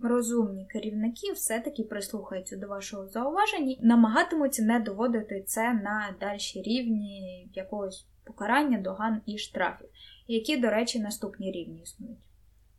розумні 0.03 0.65
керівники 0.65 1.32
все-таки 1.34 1.84
прислухаються 1.84 2.58
до 2.58 2.68
вашого 2.68 3.08
зауваження 3.08 3.75
намагатимуться 3.82 4.63
не 4.63 4.79
доводити 4.79 5.44
це 5.48 5.74
на 5.74 6.15
дальші 6.20 6.62
рівні 6.62 7.50
якогось 7.53 8.08
покарання, 8.24 8.82
доган 8.82 9.22
і 9.25 9.38
штрафів, 9.38 9.89
які, 10.27 10.58
до 10.58 10.70
речі, 10.70 11.00
наступні 11.00 11.51
рівні 11.51 11.82
існують. 11.82 12.18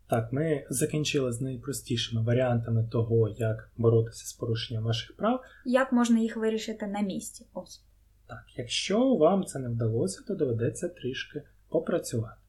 Так, 0.08 0.32
ми 0.32 0.66
закінчили 0.70 1.32
з 1.32 1.40
найпростішими 1.40 2.22
варіантами 2.22 2.88
того, 2.92 3.28
як 3.28 3.70
боротися 3.76 4.26
з 4.26 4.32
порушенням 4.32 4.84
ваших 4.84 5.16
прав. 5.16 5.40
Як 5.64 5.92
можна 5.92 6.18
їх 6.18 6.36
вирішити 6.36 6.86
на 6.86 7.00
місці? 7.00 7.46
Ось. 7.54 7.84
Так, 8.30 8.44
якщо 8.56 9.14
вам 9.14 9.44
це 9.44 9.58
не 9.58 9.68
вдалося, 9.68 10.24
то 10.28 10.34
доведеться 10.34 10.88
трішки 10.88 11.42
попрацювати. 11.68 12.40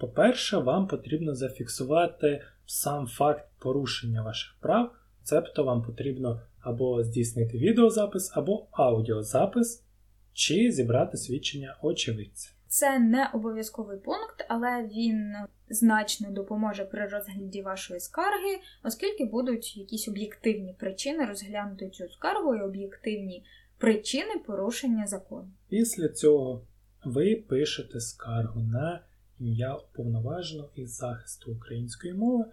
По-перше, 0.00 0.56
вам 0.56 0.86
потрібно 0.86 1.34
зафіксувати 1.34 2.42
сам 2.66 3.06
факт 3.06 3.44
порушення 3.58 4.22
ваших 4.22 4.56
прав, 4.60 4.92
цебто 5.22 5.64
вам 5.64 5.82
потрібно 5.82 6.40
або 6.60 7.04
здійснити 7.04 7.58
відеозапис, 7.58 8.32
або 8.34 8.66
аудіозапис, 8.70 9.84
чи 10.32 10.72
зібрати 10.72 11.16
свідчення 11.16 11.76
очевидця. 11.82 12.50
Це 12.66 12.98
не 12.98 13.30
обов'язковий 13.34 13.98
пункт, 13.98 14.46
але 14.48 14.88
він 14.94 15.34
значно 15.70 16.30
допоможе 16.30 16.84
при 16.84 17.06
розгляді 17.06 17.62
вашої 17.62 18.00
скарги, 18.00 18.58
оскільки 18.84 19.24
будуть 19.24 19.76
якісь 19.76 20.08
об'єктивні 20.08 20.74
причини 20.78 21.24
розглянути 21.24 21.90
цю 21.90 22.08
скаргу 22.08 22.54
і 22.54 22.60
об'єктивні 22.60 23.44
причини 23.82 24.38
порушення 24.46 25.06
закону. 25.06 25.50
Після 25.68 26.08
цього 26.08 26.66
ви 27.04 27.36
пишете 27.36 28.00
скаргу 28.00 28.60
на 28.60 29.04
ім'я 29.38 29.74
уповноваженого 29.74 30.70
із 30.74 30.96
захисту 30.96 31.52
української 31.52 32.14
мови, 32.14 32.44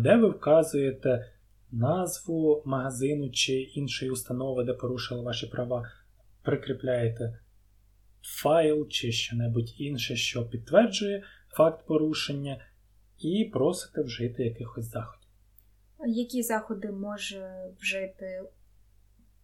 де 0.00 0.16
ви 0.16 0.28
вказуєте 0.28 1.32
назву 1.70 2.62
магазину 2.66 3.30
чи 3.30 3.52
іншої 3.52 4.10
установи, 4.10 4.64
де 4.64 4.72
порушили 4.72 5.22
ваші 5.22 5.46
права, 5.46 5.88
прикріпляєте 6.42 7.38
файл 8.22 8.88
чи 8.88 9.12
що-небудь 9.12 9.80
інше, 9.80 10.16
що 10.16 10.48
підтверджує 10.48 11.22
факт 11.48 11.86
порушення, 11.86 12.64
і 13.18 13.50
просите 13.52 14.02
вжити 14.02 14.44
якихось 14.44 14.84
заходів. 14.84 15.28
Які 16.06 16.42
заходи 16.42 16.90
може 16.90 17.70
вжити 17.80 18.42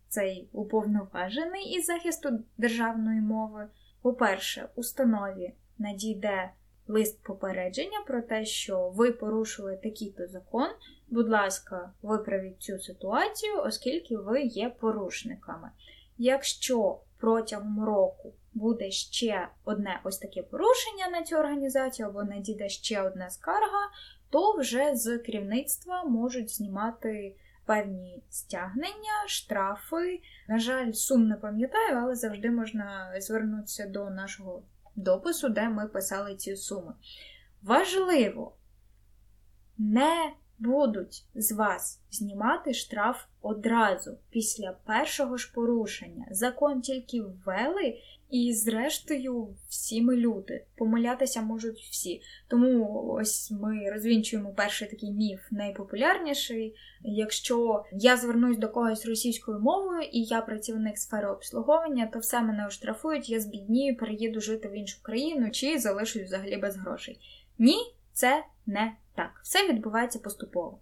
цей 0.09 0.49
уповноважений 0.53 1.65
із 1.65 1.87
захисту 1.87 2.29
державної 2.59 3.21
мови? 3.21 3.69
По-перше, 4.03 4.69
установі 4.75 5.55
надійде 5.79 6.51
лист 6.89 7.23
попередження 7.23 8.01
про 8.07 8.23
те, 8.23 8.45
що 8.45 8.89
ви 8.89 9.13
порушили 9.13 9.77
такий-то 9.77 10.27
закон. 10.27 10.69
Будь 11.09 11.29
ласка, 11.29 11.93
виправіть 12.03 12.63
цю 12.63 12.79
ситуацію, 12.79 13.63
оскільки 13.63 14.17
ви 14.17 14.43
є 14.43 14.69
порушниками. 14.81 15.71
Якщо 16.19 17.01
протягом 17.19 17.85
року 17.85 18.33
буде 18.55 18.91
ще 18.91 19.49
одне 19.65 20.01
ось 20.05 20.19
таке 20.19 20.43
порушення 20.43 21.09
на 21.13 21.23
цю 21.23 21.37
організацію, 21.37 22.09
або 22.09 22.25
надійде 22.25 22.69
ще 22.69 23.03
одна 23.03 23.31
скарга, 23.31 23.91
то 24.31 24.57
вже 24.57 24.97
з 24.97 25.19
керівництва 25.19 26.05
можуть 26.05 26.51
знімати 26.51 27.37
певні 27.67 28.23
стягнення, 28.31 29.27
штрафи. 29.27 30.21
На 30.49 30.59
жаль, 30.59 30.93
сум 30.93 31.29
не 31.29 31.37
пам'ятаю, 31.37 31.99
але 31.99 32.15
завжди 32.15 32.51
можна 32.51 33.13
звернутися 33.21 33.87
до 33.87 34.11
нашого 34.11 34.63
допису, 34.97 35.49
де 35.49 35.69
ми 35.69 35.87
писали 35.87 36.37
ці 36.37 36.57
суми. 36.57 36.95
Важливо, 37.63 38.57
не 39.79 40.33
будуть 40.59 41.25
з 41.35 41.53
вас 41.53 42.01
знімати 42.11 42.75
штраф 42.75 43.25
одразу 43.41 44.19
після 44.31 44.73
першого 44.73 45.37
ж 45.37 45.53
порушення. 45.55 46.27
Закон 46.31 46.81
тільки 46.81 47.23
ввели, 47.23 47.99
і, 48.31 48.53
зрештою, 48.53 49.49
всі 49.69 50.03
ми 50.03 50.17
люди. 50.17 50.65
Помилятися 50.77 51.43
можуть 51.43 51.79
всі. 51.79 52.23
Тому 52.49 53.03
ось 53.21 53.51
ми 53.51 53.91
розвінчуємо 53.91 54.55
перший 54.57 54.89
такий 54.89 55.13
міф, 55.13 55.41
найпопулярніший. 55.51 56.75
Якщо 57.03 57.85
я 57.93 58.17
звернусь 58.17 58.59
до 58.59 58.69
когось 58.69 59.07
російською 59.07 59.59
мовою 59.59 60.03
і 60.13 60.23
я 60.23 60.41
працівник 60.41 60.99
сфери 60.99 61.29
обслуговування, 61.29 62.07
то 62.07 62.19
все 62.19 62.43
мене 62.43 62.67
оштрафують, 62.67 63.31
я 63.31 63.41
збіднію, 63.41 63.97
переїду 63.97 64.41
жити 64.41 64.69
в 64.69 64.73
іншу 64.73 65.03
країну 65.03 65.51
чи 65.51 65.79
залишусь 65.79 66.23
взагалі 66.23 66.57
без 66.57 66.77
грошей. 66.77 67.21
Ні, 67.59 67.77
це 68.13 68.45
не 68.67 68.93
так. 69.15 69.41
Все 69.43 69.69
відбувається 69.69 70.19
поступово. 70.19 70.79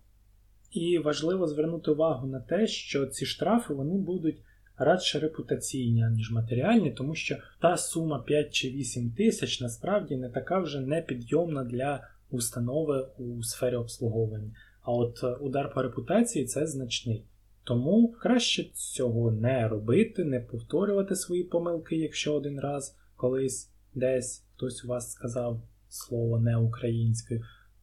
І 0.70 0.98
важливо 0.98 1.46
звернути 1.46 1.90
увагу 1.90 2.26
на 2.26 2.40
те, 2.40 2.66
що 2.66 3.06
ці 3.06 3.26
штрафи 3.26 3.74
вони 3.74 3.94
будуть 3.94 4.42
радше 4.78 5.18
репутаційні, 5.18 6.04
ніж 6.10 6.30
матеріальні, 6.30 6.90
тому 6.90 7.14
що 7.14 7.36
та 7.62 7.76
сума 7.76 8.22
5 8.22 8.54
чи 8.54 8.70
8 8.70 9.10
тисяч 9.10 9.60
насправді 9.60 10.16
не 10.16 10.28
така 10.28 10.58
вже 10.58 10.80
непідйомна 10.80 11.64
для 11.64 12.08
установи 12.30 13.08
у 13.18 13.42
сфері 13.42 13.76
обслуговування. 13.76 14.54
А 14.82 14.92
от 14.92 15.20
е, 15.24 15.26
удар 15.26 15.72
по 15.74 15.82
репутації 15.82 16.44
це 16.44 16.66
значний. 16.66 17.24
Тому 17.64 18.12
краще 18.20 18.64
цього 18.74 19.30
не 19.30 19.68
робити, 19.68 20.24
не 20.24 20.40
повторювати 20.40 21.16
свої 21.16 21.44
помилки, 21.44 21.96
якщо 21.96 22.34
один 22.34 22.60
раз 22.60 22.96
колись 23.16 23.70
десь 23.94 24.44
хтось 24.54 24.84
у 24.84 24.88
вас 24.88 25.10
сказав 25.10 25.62
слово 25.88 26.40
не 26.40 26.56
українською. 26.56 27.42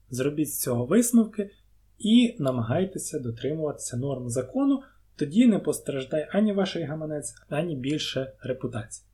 Зробіть 0.09 0.49
з 0.49 0.59
цього 0.59 0.85
висновки 0.85 1.49
і 1.99 2.35
намагайтеся 2.39 3.19
дотримуватися 3.19 3.97
норм 3.97 4.29
закону, 4.29 4.81
тоді 5.21 5.47
не 5.47 5.59
постраждає 5.59 6.29
ані 6.31 6.53
ваш 6.53 6.77
гаманець, 6.77 7.33
ані 7.49 7.75
більше 7.75 8.33
репутація. 8.43 9.07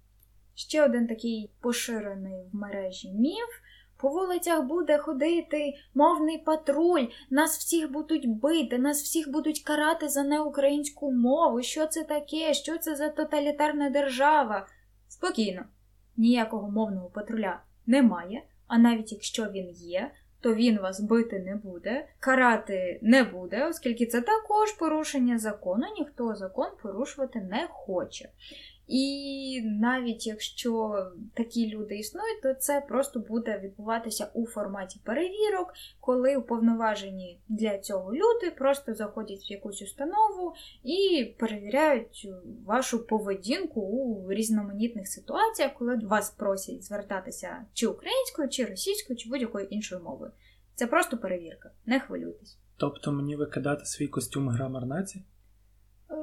Ще 0.55 0.85
один 0.85 1.07
такий 1.07 1.51
поширений 1.61 2.49
в 2.51 2.55
мережі 2.55 3.11
міф. 3.11 3.49
По 3.97 4.09
вулицях 4.09 4.63
буде 4.63 4.97
ходити 4.97 5.73
мовний 5.93 6.37
патруль, 6.37 7.05
нас 7.29 7.57
всіх 7.57 7.91
будуть 7.91 8.29
бити, 8.29 8.77
нас 8.77 9.03
всіх 9.03 9.31
будуть 9.31 9.59
карати 9.59 10.09
за 10.09 10.23
неукраїнську 10.23 11.11
мову. 11.11 11.61
Що 11.61 11.87
це 11.87 12.03
таке? 12.03 12.53
Що 12.53 12.77
це 12.77 12.95
за 12.95 13.09
тоталітарна 13.09 13.89
держава? 13.89 14.67
Спокійно, 15.07 15.61
ніякого 16.17 16.71
мовного 16.71 17.09
патруля 17.09 17.61
немає, 17.85 18.43
а 18.67 18.77
навіть 18.77 19.11
якщо 19.11 19.45
він 19.45 19.69
є, 19.69 20.11
то 20.41 20.53
він 20.53 20.79
вас 20.79 20.99
бити 20.99 21.39
не 21.39 21.55
буде, 21.55 22.05
карати 22.19 22.99
не 23.01 23.23
буде, 23.23 23.67
оскільки 23.67 24.05
це 24.05 24.21
також 24.21 24.71
порушення 24.71 25.39
закону, 25.39 25.85
ніхто 25.99 26.35
закон 26.35 26.67
порушувати 26.81 27.41
не 27.41 27.67
хоче. 27.71 28.29
І 28.87 29.61
навіть 29.63 30.27
якщо 30.27 31.05
такі 31.33 31.69
люди 31.69 31.97
існують, 31.97 32.41
то 32.41 32.53
це 32.53 32.81
просто 32.81 33.19
буде 33.19 33.59
відбуватися 33.63 34.29
у 34.33 34.47
форматі 34.47 34.99
перевірок, 35.03 35.73
коли 35.99 36.35
уповноважені 36.35 37.39
для 37.49 37.77
цього 37.77 38.13
люди 38.13 38.51
просто 38.57 38.93
заходять 38.93 39.49
в 39.49 39.51
якусь 39.51 39.81
установу 39.81 40.53
і 40.83 41.25
перевіряють 41.39 42.29
вашу 42.65 43.07
поведінку 43.07 43.81
у 43.81 44.31
різноманітних 44.33 45.07
ситуаціях, 45.07 45.73
коли 45.73 45.95
вас 45.95 46.29
просять 46.29 46.83
звертатися 46.83 47.65
чи 47.73 47.87
українською, 47.87 48.49
чи 48.49 48.65
російською, 48.65 49.17
чи 49.17 49.29
будь-якою 49.29 49.65
іншою 49.65 50.01
мовою. 50.03 50.31
Це 50.75 50.87
просто 50.87 51.17
перевірка, 51.17 51.71
не 51.85 51.99
хвилюйтесь. 51.99 52.57
Тобто 52.77 53.11
мені 53.11 53.35
викидати 53.35 53.85
свій 53.85 54.07
костюм 54.07 54.49
грамар 54.49 54.85
нації? 54.85 55.23
Е, 56.11 56.15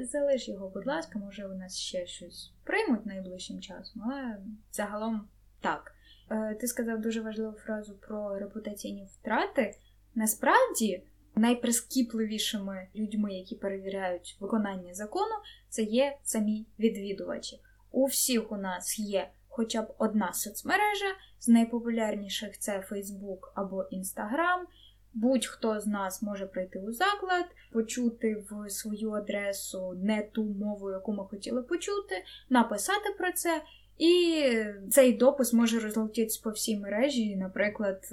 залиш 0.00 0.48
його, 0.48 0.68
будь 0.68 0.86
ласка, 0.86 1.18
може 1.18 1.46
у 1.46 1.54
нас 1.54 1.76
ще 1.76 2.06
щось 2.06 2.52
приймуть 2.64 3.06
найближчим 3.06 3.60
часом, 3.60 4.02
але 4.06 4.36
загалом 4.72 5.28
так. 5.60 5.94
Е, 6.30 6.54
ти 6.60 6.66
сказав 6.66 7.00
дуже 7.00 7.20
важливу 7.20 7.52
фразу 7.52 7.94
про 7.94 8.38
репутаційні 8.38 9.04
втрати. 9.04 9.74
Насправді, 10.14 11.02
найприскіпливішими 11.34 12.88
людьми, 12.96 13.34
які 13.34 13.54
перевіряють 13.54 14.36
виконання 14.40 14.94
закону, 14.94 15.34
це 15.68 15.82
є 15.82 16.16
самі 16.22 16.66
відвідувачі. 16.78 17.60
У 17.90 18.04
всіх 18.04 18.52
у 18.52 18.56
нас 18.56 18.98
є 18.98 19.30
хоча 19.56 19.82
б 19.82 19.94
одна 19.98 20.32
соцмережа, 20.32 21.14
з 21.40 21.48
найпопулярніших 21.48 22.58
це 22.58 22.84
Facebook 22.90 23.38
або 23.54 23.82
Instagram. 23.82 24.60
Будь-хто 25.16 25.80
з 25.80 25.86
нас 25.86 26.22
може 26.22 26.46
прийти 26.46 26.78
у 26.78 26.92
заклад, 26.92 27.44
почути 27.72 28.44
в 28.50 28.70
свою 28.70 29.10
адресу 29.10 29.92
не 30.02 30.22
ту 30.22 30.44
мову, 30.44 30.90
яку 30.90 31.12
ми 31.12 31.24
хотіли 31.24 31.62
почути, 31.62 32.14
написати 32.50 33.14
про 33.18 33.32
це, 33.32 33.62
і 33.98 34.42
цей 34.90 35.12
допис 35.12 35.52
може 35.52 35.80
розлетітися 35.80 36.40
по 36.44 36.50
всій 36.50 36.76
мережі. 36.76 37.36
Наприклад, 37.36 38.08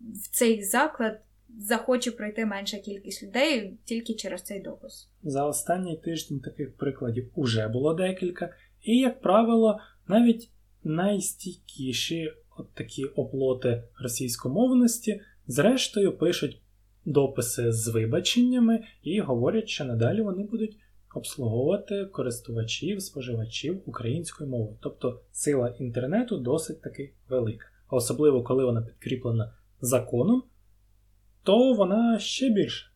в 0.00 0.30
цей 0.30 0.62
заклад 0.62 1.20
захоче 1.58 2.10
пройти 2.10 2.46
менша 2.46 2.78
кількість 2.78 3.22
людей 3.22 3.78
тільки 3.84 4.14
через 4.14 4.42
цей 4.42 4.60
допис. 4.60 5.08
За 5.22 5.46
останній 5.46 5.96
тиждень 5.96 6.40
таких 6.40 6.76
прикладів 6.76 7.30
уже 7.34 7.68
було 7.68 7.94
декілька, 7.94 8.54
і, 8.82 8.98
як 8.98 9.20
правило, 9.20 9.80
навіть 10.08 10.50
найстійкіші 10.84 12.32
от 12.56 12.74
такі 12.74 13.04
оплоти 13.04 13.82
російськомовності. 14.02 15.20
Зрештою, 15.46 16.18
пишуть 16.18 16.62
дописи 17.04 17.72
з 17.72 17.88
вибаченнями 17.88 18.84
і 19.02 19.20
говорять, 19.20 19.68
що 19.68 19.84
надалі 19.84 20.22
вони 20.22 20.44
будуть 20.44 20.76
обслуговувати 21.14 22.04
користувачів, 22.04 23.02
споживачів 23.02 23.82
українською 23.86 24.50
мовою. 24.50 24.76
Тобто 24.80 25.20
сила 25.32 25.74
інтернету 25.78 26.38
досить 26.38 26.82
таки 26.82 27.12
велика. 27.28 27.66
А 27.86 27.96
особливо, 27.96 28.42
коли 28.42 28.64
вона 28.64 28.82
підкріплена 28.82 29.52
законом, 29.80 30.42
то 31.42 31.74
вона 31.74 32.18
ще 32.18 32.50
більше. 32.50 32.90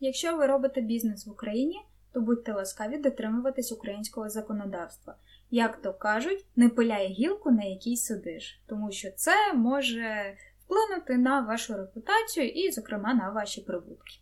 Якщо 0.00 0.36
ви 0.36 0.46
робите 0.46 0.80
бізнес 0.80 1.26
в 1.26 1.30
Україні, 1.30 1.76
то 2.12 2.20
будьте 2.20 2.52
ласкаві 2.52 2.98
дотримуватись 2.98 3.72
українського 3.72 4.28
законодавства. 4.28 5.16
Як 5.50 5.82
то 5.82 5.92
кажуть, 5.92 6.46
не 6.56 6.68
пиляй 6.68 7.06
гілку, 7.06 7.50
на 7.50 7.64
якій 7.64 7.96
сидиш, 7.96 8.60
тому 8.66 8.92
що 8.92 9.08
це 9.16 9.52
може 9.54 10.34
вплинути 10.70 11.18
на 11.18 11.40
вашу 11.40 11.74
репутацію 11.74 12.48
і, 12.48 12.70
зокрема, 12.70 13.14
на 13.14 13.30
ваші 13.30 13.60
прибутки. 13.60 14.14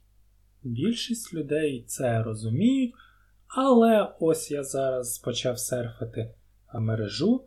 Більшість 0.63 1.35
людей 1.35 1.85
це 1.87 2.23
розуміють, 2.23 2.95
але 3.47 4.15
ось 4.21 4.51
я 4.51 4.65
зараз 4.65 5.19
почав 5.19 5.59
серфити 5.59 6.35
мережу 6.75 7.45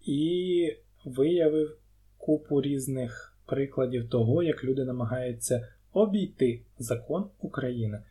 і 0.00 0.76
виявив 1.04 1.78
купу 2.18 2.62
різних 2.62 3.38
прикладів 3.46 4.08
того, 4.10 4.42
як 4.42 4.64
люди 4.64 4.84
намагаються 4.84 5.68
обійти 5.92 6.62
закон 6.78 7.30
України. 7.40 8.02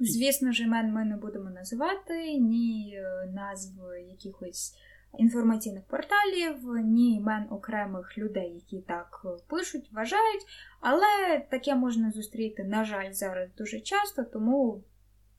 Звісно 0.00 0.52
ж, 0.52 0.62
імен 0.62 0.92
ми 0.92 1.04
не 1.04 1.16
будемо 1.16 1.50
називати, 1.50 2.38
ні 2.38 2.94
е, 2.96 3.30
назв 3.34 3.80
якихось 4.10 4.74
інформаційних 5.18 5.84
порталів, 5.84 6.84
ні 6.84 7.16
імен 7.16 7.46
окремих 7.50 8.18
людей, 8.18 8.54
які 8.54 8.80
так 8.86 9.26
пишуть, 9.48 9.90
вважають. 9.92 10.42
Але 10.80 11.40
таке 11.50 11.74
можна 11.74 12.10
зустріти, 12.10 12.64
на 12.64 12.84
жаль, 12.84 13.12
зараз 13.12 13.48
дуже 13.58 13.80
часто, 13.80 14.24
тому 14.24 14.84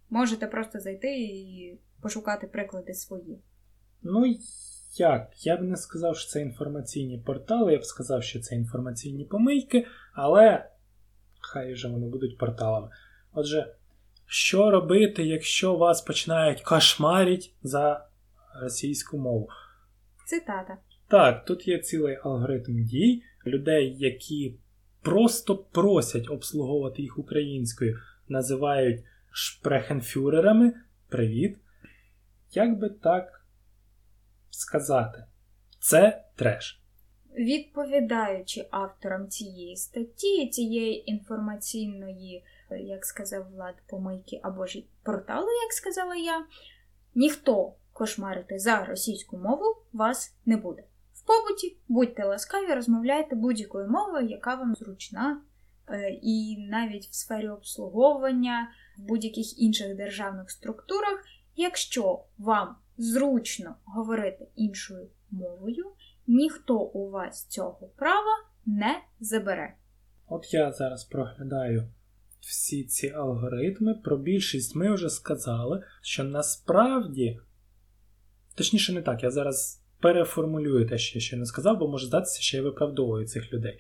можете 0.10 0.48
просто 0.48 0.80
зайти 0.80 1.16
і 1.18 1.80
пошукати 2.02 2.48
приклади 2.48 2.94
свої. 2.94 3.40
Ну, 4.02 4.36
як? 4.98 5.46
Я 5.46 5.58
б 5.58 5.62
не 5.62 5.78
сказав, 5.78 6.18
що 6.18 6.30
це 6.30 6.42
інформаційні 6.42 7.18
портали, 7.18 7.74
я 7.74 7.80
б 7.80 7.86
сказав, 7.86 8.24
що 8.24 8.40
це 8.40 8.56
інформаційні 8.56 9.26
помийки, 9.26 9.86
але 10.14 10.70
хай 11.40 11.74
вже 11.74 11.88
вони 11.88 12.08
будуть 12.08 12.38
порталами. 12.38 12.90
Отже, 13.34 13.76
що 14.26 14.72
робити, 14.72 15.24
якщо 15.24 15.76
вас 15.76 16.02
починають 16.02 16.62
кошмарити 16.62 17.50
за 17.64 18.09
російську 18.62 19.18
мову. 19.18 19.50
Цитата. 20.26 20.78
Так, 21.08 21.46
тут 21.46 21.68
є 21.68 21.80
цілий 21.80 22.18
алгоритм 22.24 22.86
дій 22.86 23.24
людей, 23.46 23.96
які 23.98 24.60
просто 25.02 25.58
просять 25.58 26.30
обслуговувати 26.30 27.02
їх 27.02 27.18
українською, 27.18 28.00
називають 28.28 29.04
шпрехенфюрерами. 29.32 30.74
Привіт. 31.10 31.58
Як 32.52 32.80
би 32.80 32.90
так 32.90 33.46
сказати, 34.50 35.24
це 35.80 36.26
треш. 36.36 36.82
Відповідаючи 37.38 38.68
авторам 38.72 39.28
цієї 39.28 39.76
статті, 39.76 40.50
цієї 40.50 41.12
інформаційної, 41.12 42.44
як 42.70 43.06
сказав 43.06 43.52
Влад, 43.52 43.76
помийки 43.88 44.40
або 44.44 44.66
ж 44.66 44.84
порталу, 45.04 45.48
як 45.64 45.74
сказала 45.74 46.16
я, 46.16 46.46
ніхто 47.16 47.74
кошмарити 48.00 48.60
за 48.60 48.86
російську 48.86 49.38
мову 49.38 49.64
вас 49.94 50.36
не 50.46 50.58
буде. 50.58 50.84
В 51.14 51.26
побуті 51.26 51.78
будьте 51.88 52.26
ласкаві, 52.26 52.74
розмовляйте 52.74 53.36
будь-якою 53.36 53.90
мовою, 53.90 54.28
яка 54.28 54.56
вам 54.56 54.76
зручна, 54.76 55.42
е, 55.90 56.20
і 56.22 56.58
навіть 56.70 57.06
в 57.06 57.14
сфері 57.14 57.50
обслуговування, 57.50 58.70
в 58.98 59.02
будь-яких 59.02 59.62
інших 59.62 59.96
державних 59.96 60.52
структурах, 60.52 61.24
якщо 61.56 62.24
вам 62.38 62.76
зручно 62.98 63.76
говорити 63.86 64.48
іншою 64.56 65.08
мовою, 65.32 65.92
ніхто 66.28 66.80
у 66.80 67.10
вас 67.10 67.46
цього 67.46 67.90
права 67.96 68.46
не 68.66 69.00
забере. 69.20 69.76
От 70.28 70.54
я 70.54 70.72
зараз 70.72 71.04
проглядаю 71.04 71.90
всі 72.40 72.84
ці 72.84 73.10
алгоритми. 73.10 73.94
Про 73.94 74.18
більшість 74.18 74.76
ми 74.76 74.94
вже 74.94 75.10
сказали, 75.10 75.84
що 76.02 76.24
насправді 76.24 77.40
Точніше, 78.56 78.94
не 78.94 79.02
так, 79.02 79.24
я 79.24 79.32
зараз 79.32 79.82
переформулюю 80.00 80.88
те, 80.88 80.98
що 80.98 81.18
я 81.18 81.22
ще 81.22 81.38
не 81.38 81.46
сказав, 81.46 81.80
бо 81.80 81.88
може 81.88 82.08
здатися, 82.08 82.42
що 82.42 82.58
я 82.58 82.64
виправдовую 82.64 83.28
цих 83.28 83.54
людей. 83.54 83.80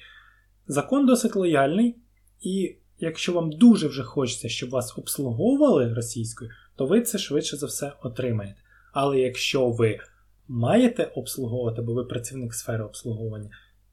Закон 0.68 1.06
досить 1.06 1.36
лояльний, 1.36 1.96
І 2.42 2.76
якщо 3.00 3.34
вам 3.34 3.52
дуже 3.52 3.88
вже 3.88 4.04
хочеться, 4.04 4.50
щоб 4.50 4.70
вас 4.70 4.98
обслуговували 4.98 5.94
російською, 5.94 6.52
то 6.76 6.86
ви 6.86 7.02
це 7.02 7.18
швидше 7.18 7.58
за 7.58 7.66
все 7.66 7.92
отримаєте. 8.04 8.60
Але 8.94 9.20
якщо 9.20 9.70
ви 9.70 10.00
маєте 10.48 11.12
обслуговувати, 11.16 11.82
бо 11.82 11.94
ви 11.94 12.06
працівник 12.06 12.54
сфери 12.54 12.84
обслуговування, 12.84 13.50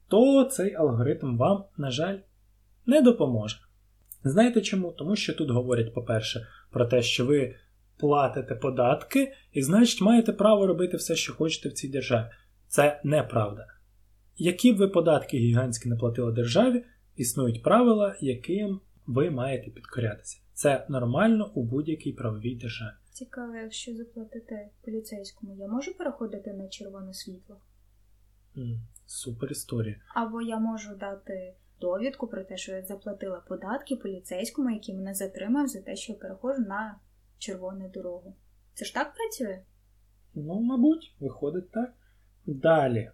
то 0.07 0.43
цей 0.43 0.75
алгоритм 0.75 1.37
вам, 1.37 1.63
на 1.77 1.91
жаль, 1.91 2.17
не 2.85 3.01
допоможе. 3.01 3.57
Знаєте 4.23 4.61
чому? 4.61 4.91
Тому 4.91 5.15
що 5.15 5.33
тут 5.33 5.49
говорять, 5.49 5.93
по-перше, 5.93 6.47
про 6.71 6.85
те, 6.85 7.01
що 7.01 7.25
ви 7.25 7.55
платите 7.97 8.55
податки, 8.55 9.33
і, 9.51 9.61
значить, 9.61 10.01
маєте 10.01 10.33
право 10.33 10.67
робити 10.67 10.97
все, 10.97 11.15
що 11.15 11.33
хочете 11.33 11.69
в 11.69 11.73
цій 11.73 11.89
державі. 11.89 12.25
Це 12.67 13.01
неправда. 13.03 13.67
Які 14.35 14.73
б 14.73 14.77
ви 14.77 14.87
податки 14.87 15.37
гігантські 15.37 15.89
не 15.89 15.95
платили 15.95 16.31
державі, 16.31 16.83
існують 17.15 17.63
правила, 17.63 18.15
яким 18.19 18.79
ви 19.07 19.29
маєте 19.29 19.71
підкорятися. 19.71 20.41
Це 20.53 20.85
нормально 20.89 21.51
у 21.55 21.63
будь-якій 21.63 22.13
правовій 22.13 22.55
державі. 22.55 22.95
Цікаво, 23.11 23.55
якщо 23.55 23.95
заплатити 23.95 24.69
поліцейському, 24.85 25.55
я 25.55 25.67
можу 25.67 25.97
переходити 25.97 26.53
на 26.53 26.67
червоне 26.67 27.13
світло? 27.13 27.61
Mm, 28.57 28.77
супер 29.05 29.51
історія. 29.51 29.95
Або 30.15 30.41
я 30.41 30.59
можу 30.59 30.95
дати 30.95 31.55
довідку 31.81 32.27
про 32.27 32.43
те, 32.43 32.57
що 32.57 32.71
я 32.71 32.81
заплатила 32.81 33.43
податки 33.47 33.95
поліцейському, 33.95 34.69
який 34.69 34.95
мене 34.95 35.13
затримав 35.13 35.67
за 35.67 35.81
те, 35.81 35.95
що 35.95 36.13
я 36.13 36.19
переходжу 36.19 36.61
на 36.61 36.99
червону 37.39 37.89
дорогу. 37.93 38.35
Це 38.73 38.85
ж 38.85 38.93
так 38.93 39.13
працює? 39.15 39.59
Ну, 40.35 40.59
мабуть, 40.59 41.15
виходить 41.19 41.71
так. 41.71 41.93
Далі 42.45 43.11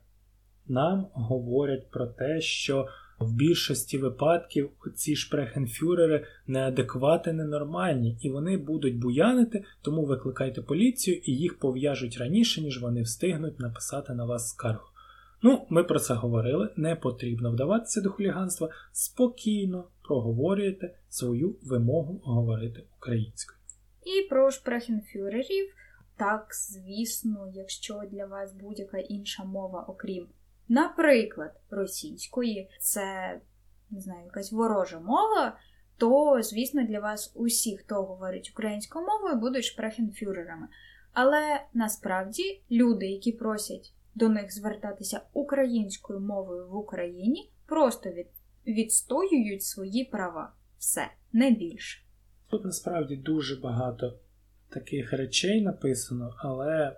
нам 0.67 1.07
говорять 1.13 1.91
про 1.91 2.07
те, 2.07 2.41
що 2.41 2.87
в 3.19 3.33
більшості 3.33 3.97
випадків 3.97 4.69
ці 4.95 5.15
шпрехенфюрери 5.15 6.25
неадеквати, 6.47 7.33
ненормальні, 7.33 8.17
і 8.21 8.29
вони 8.29 8.57
будуть 8.57 8.99
буянити, 8.99 9.63
тому 9.81 10.05
викликайте 10.05 10.61
поліцію 10.61 11.21
і 11.25 11.31
їх 11.31 11.59
пов'яжуть 11.59 12.17
раніше, 12.17 12.61
ніж 12.61 12.81
вони 12.81 13.01
встигнуть 13.01 13.59
написати 13.59 14.13
на 14.13 14.25
вас 14.25 14.49
скаргу. 14.49 14.87
Ну, 15.41 15.65
ми 15.69 15.83
про 15.83 15.99
це 15.99 16.13
говорили, 16.13 16.69
не 16.75 16.95
потрібно 16.95 17.51
вдаватися 17.51 18.01
до 18.01 18.09
хуліганства, 18.09 18.69
спокійно 18.91 19.87
проговорюєте 20.03 20.95
свою 21.09 21.55
вимогу 21.63 22.21
говорити 22.23 22.83
українською. 22.97 23.59
І 24.05 24.27
про 24.29 24.51
шпрехенфюрерів, 24.51 25.75
так, 26.17 26.47
звісно, 26.53 27.51
якщо 27.53 28.01
для 28.11 28.25
вас 28.25 28.53
будь-яка 28.53 28.97
інша 28.97 29.43
мова, 29.43 29.85
окрім 29.87 30.27
наприклад, 30.67 31.61
російської, 31.69 32.69
це 32.79 33.39
не 33.89 33.99
знаю, 33.99 34.25
якась 34.25 34.51
ворожа 34.51 34.99
мова, 34.99 35.57
то, 35.97 36.41
звісно, 36.41 36.83
для 36.83 36.99
вас 36.99 37.31
усі, 37.35 37.77
хто 37.77 38.03
говорить 38.03 38.49
українською 38.53 39.05
мовою, 39.05 39.35
будуть 39.35 39.65
шпрехенфюрерами. 39.65 40.67
Але 41.13 41.65
насправді 41.73 42.61
люди, 42.71 43.05
які 43.05 43.31
просять 43.31 43.93
до 44.15 44.29
них 44.29 44.53
звертатися 44.53 45.21
українською 45.33 46.19
мовою 46.19 46.67
в 46.67 46.75
Україні, 46.75 47.51
просто 47.65 48.09
від, 48.09 48.27
відстоюють 48.67 49.63
свої 49.63 50.05
права. 50.05 50.53
Все, 50.77 51.07
не 51.33 51.51
більше. 51.51 52.02
Тут 52.53 52.65
насправді 52.65 53.15
дуже 53.15 53.55
багато 53.55 54.19
таких 54.69 55.13
речей 55.13 55.61
написано, 55.61 56.35
але 56.37 56.95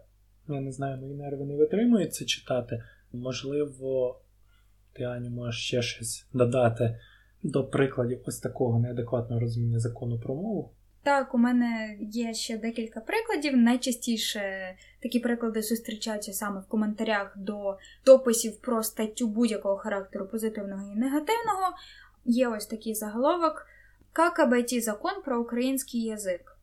я 0.48 0.62
не 0.62 0.72
знаю, 0.72 0.98
мої 0.98 1.14
нерви 1.14 1.46
не 1.46 1.56
витримують 1.56 2.14
це 2.14 2.26
читати. 2.26 2.84
Можливо, 3.14 4.20
ти 4.94 5.04
Аню, 5.04 5.30
можеш 5.30 5.62
ще 5.62 5.82
щось 5.82 6.28
додати 6.34 7.00
до 7.44 7.68
прикладів 7.68 8.22
ось 8.26 8.40
такого 8.40 8.80
неадекватного 8.80 9.42
розуміння 9.42 9.80
закону 9.80 10.20
про 10.20 10.36
мову. 10.36 10.74
Так, 11.04 11.36
у 11.36 11.38
мене 11.38 11.98
є 12.00 12.34
ще 12.34 12.58
декілька 12.58 13.02
прикладів. 13.02 13.58
Найчастіше 13.58 14.76
такі 15.02 15.20
приклади 15.20 15.62
зустрічаються 15.62 16.34
саме 16.34 16.60
в 16.60 16.68
коментарях 16.68 17.34
до 17.38 17.78
дописів 18.06 18.62
про 18.62 18.84
статтю 18.84 19.28
будь-якого 19.28 19.78
характеру 19.78 20.28
позитивного 20.28 20.92
і 20.92 20.96
негативного. 20.96 21.76
Є 22.26 22.48
ось 22.48 22.66
такий 22.66 22.96
заголовок: 22.96 23.68
Как 24.16 24.40
обойти 24.40 24.82
закон 24.82 25.22
про 25.26 25.42
український 25.42 26.02
язик. 26.02 26.58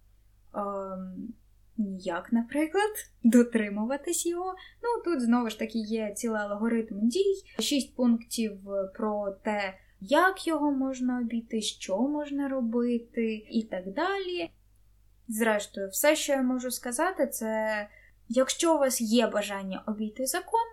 Ем, 0.54 1.34
ніяк, 1.76 2.32
наприклад, 2.32 2.90
дотримуватись 3.24 4.26
його. 4.26 4.54
Ну 4.82 5.02
тут 5.04 5.22
знову 5.22 5.50
ж 5.50 5.58
таки 5.58 5.78
є 5.78 6.12
цілий 6.16 6.40
алгоритм 6.40 7.08
дій, 7.08 7.44
шість 7.58 7.96
пунктів 7.96 8.52
про 8.94 9.30
те, 9.30 9.74
як 10.00 10.46
його 10.46 10.72
можна 10.72 11.20
обійти, 11.20 11.62
що 11.62 11.98
можна 11.98 12.48
робити, 12.48 13.46
і 13.50 13.62
так 13.62 13.92
далі. 13.92 14.50
Зрештою, 15.28 15.88
все, 15.88 16.16
що 16.16 16.32
я 16.32 16.42
можу 16.42 16.70
сказати, 16.70 17.26
це 17.26 17.88
якщо 18.28 18.74
у 18.74 18.78
вас 18.78 19.00
є 19.00 19.26
бажання 19.26 19.82
обійти 19.86 20.26
закон, 20.26 20.66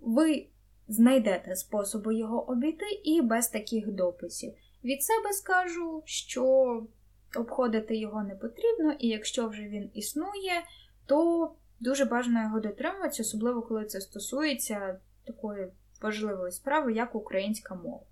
ви 0.00 0.46
знайдете 0.88 1.56
способи 1.56 2.14
його 2.14 2.50
обійти 2.50 2.86
і 3.04 3.22
без 3.22 3.48
таких 3.48 3.92
дописів. 3.92 4.52
Від 4.84 5.02
себе 5.02 5.32
скажу, 5.32 6.02
що 6.04 6.82
обходити 7.36 7.96
його 7.96 8.22
не 8.22 8.34
потрібно, 8.34 8.92
і 8.98 9.08
якщо 9.08 9.48
вже 9.48 9.62
він 9.62 9.90
існує, 9.94 10.62
то 11.06 11.50
дуже 11.80 12.04
бажано 12.04 12.42
його 12.42 12.60
дотримуватися, 12.60 13.22
особливо 13.22 13.62
коли 13.62 13.84
це 13.84 14.00
стосується 14.00 14.98
такої 15.24 15.66
важливої 16.02 16.52
справи, 16.52 16.92
як 16.92 17.14
українська 17.14 17.74
мова, 17.74 18.04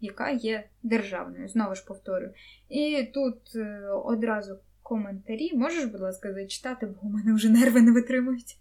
яка 0.00 0.30
є 0.30 0.68
державною, 0.82 1.48
знову 1.48 1.74
ж 1.74 1.84
повторюю. 1.84 2.32
І 2.68 3.10
тут 3.14 3.56
е, 3.56 3.88
одразу 4.04 4.58
коментарі. 4.82 5.50
Можеш, 5.54 5.84
будь 5.84 6.00
ласка, 6.00 6.32
зачитати, 6.32 6.86
бо 6.86 7.08
у 7.08 7.10
мене 7.10 7.34
вже 7.34 7.48
нерви 7.48 7.82
не 7.82 7.92
витримують. 7.92 8.56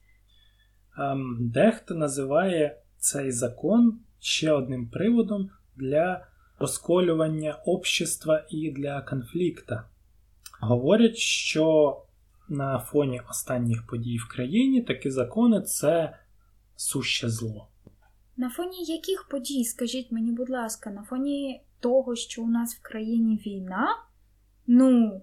Ем, 0.98 1.38
дехто 1.54 1.96
називає 1.96 2.78
цей 2.98 3.32
закон 3.32 4.00
ще 4.20 4.52
одним 4.52 4.90
приводом 4.90 5.50
для 5.76 6.28
розколювання 6.60 7.62
общества 7.66 8.46
і 8.50 8.72
для 8.72 9.02
конфлікта. 9.02 9.90
Говорять, 10.62 11.18
що 11.18 11.98
на 12.50 12.80
фоні 12.80 13.22
останніх 13.30 13.88
подій 13.88 14.18
в 14.18 14.28
країні 14.28 14.82
такі 14.82 15.12
закони 15.12 15.62
це 15.62 16.18
суще 16.76 17.30
зло. 17.30 17.68
На 18.38 18.50
фоні 18.50 18.84
яких 18.84 19.28
подій, 19.30 19.64
скажіть 19.64 20.12
мені, 20.12 20.32
будь 20.32 20.50
ласка, 20.50 20.90
на 20.90 21.04
фоні 21.04 21.62
того, 21.80 22.16
що 22.16 22.44
у 22.44 22.48
нас 22.48 22.76
в 22.76 22.82
країні 22.82 23.42
війна? 23.46 23.88
Ну, 24.68 25.22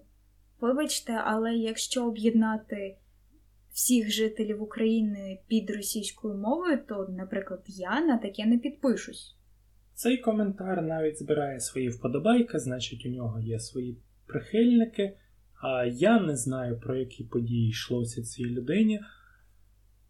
вибачте, 0.61 1.13
але 1.25 1.53
якщо 1.53 2.05
об'єднати 2.05 2.97
всіх 3.73 4.11
жителів 4.11 4.61
України 4.61 5.39
під 5.47 5.69
російською 5.69 6.33
мовою, 6.33 6.79
то, 6.87 7.07
наприклад, 7.09 7.61
я 7.67 8.01
на 8.01 8.17
таке 8.17 8.45
не 8.45 8.57
підпишусь. 8.57 9.35
Цей 9.95 10.17
коментар 10.17 10.81
навіть 10.81 11.19
збирає 11.19 11.59
свої 11.59 11.89
вподобайки, 11.89 12.59
значить, 12.59 13.05
у 13.05 13.09
нього 13.09 13.39
є 13.39 13.59
свої 13.59 13.97
прихильники. 14.25 15.17
А 15.61 15.85
я 15.85 16.19
не 16.19 16.35
знаю, 16.35 16.79
про 16.79 16.95
які 16.95 17.23
події 17.23 17.69
йшлося 17.69 18.23
цій 18.23 18.45
людині. 18.45 19.01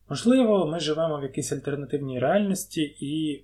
Можливо, 0.10 0.68
ми 0.68 0.80
живемо 0.80 1.20
в 1.20 1.24
якійсь 1.24 1.52
альтернативній 1.52 2.20
реальності 2.20 2.82
і 3.00 3.44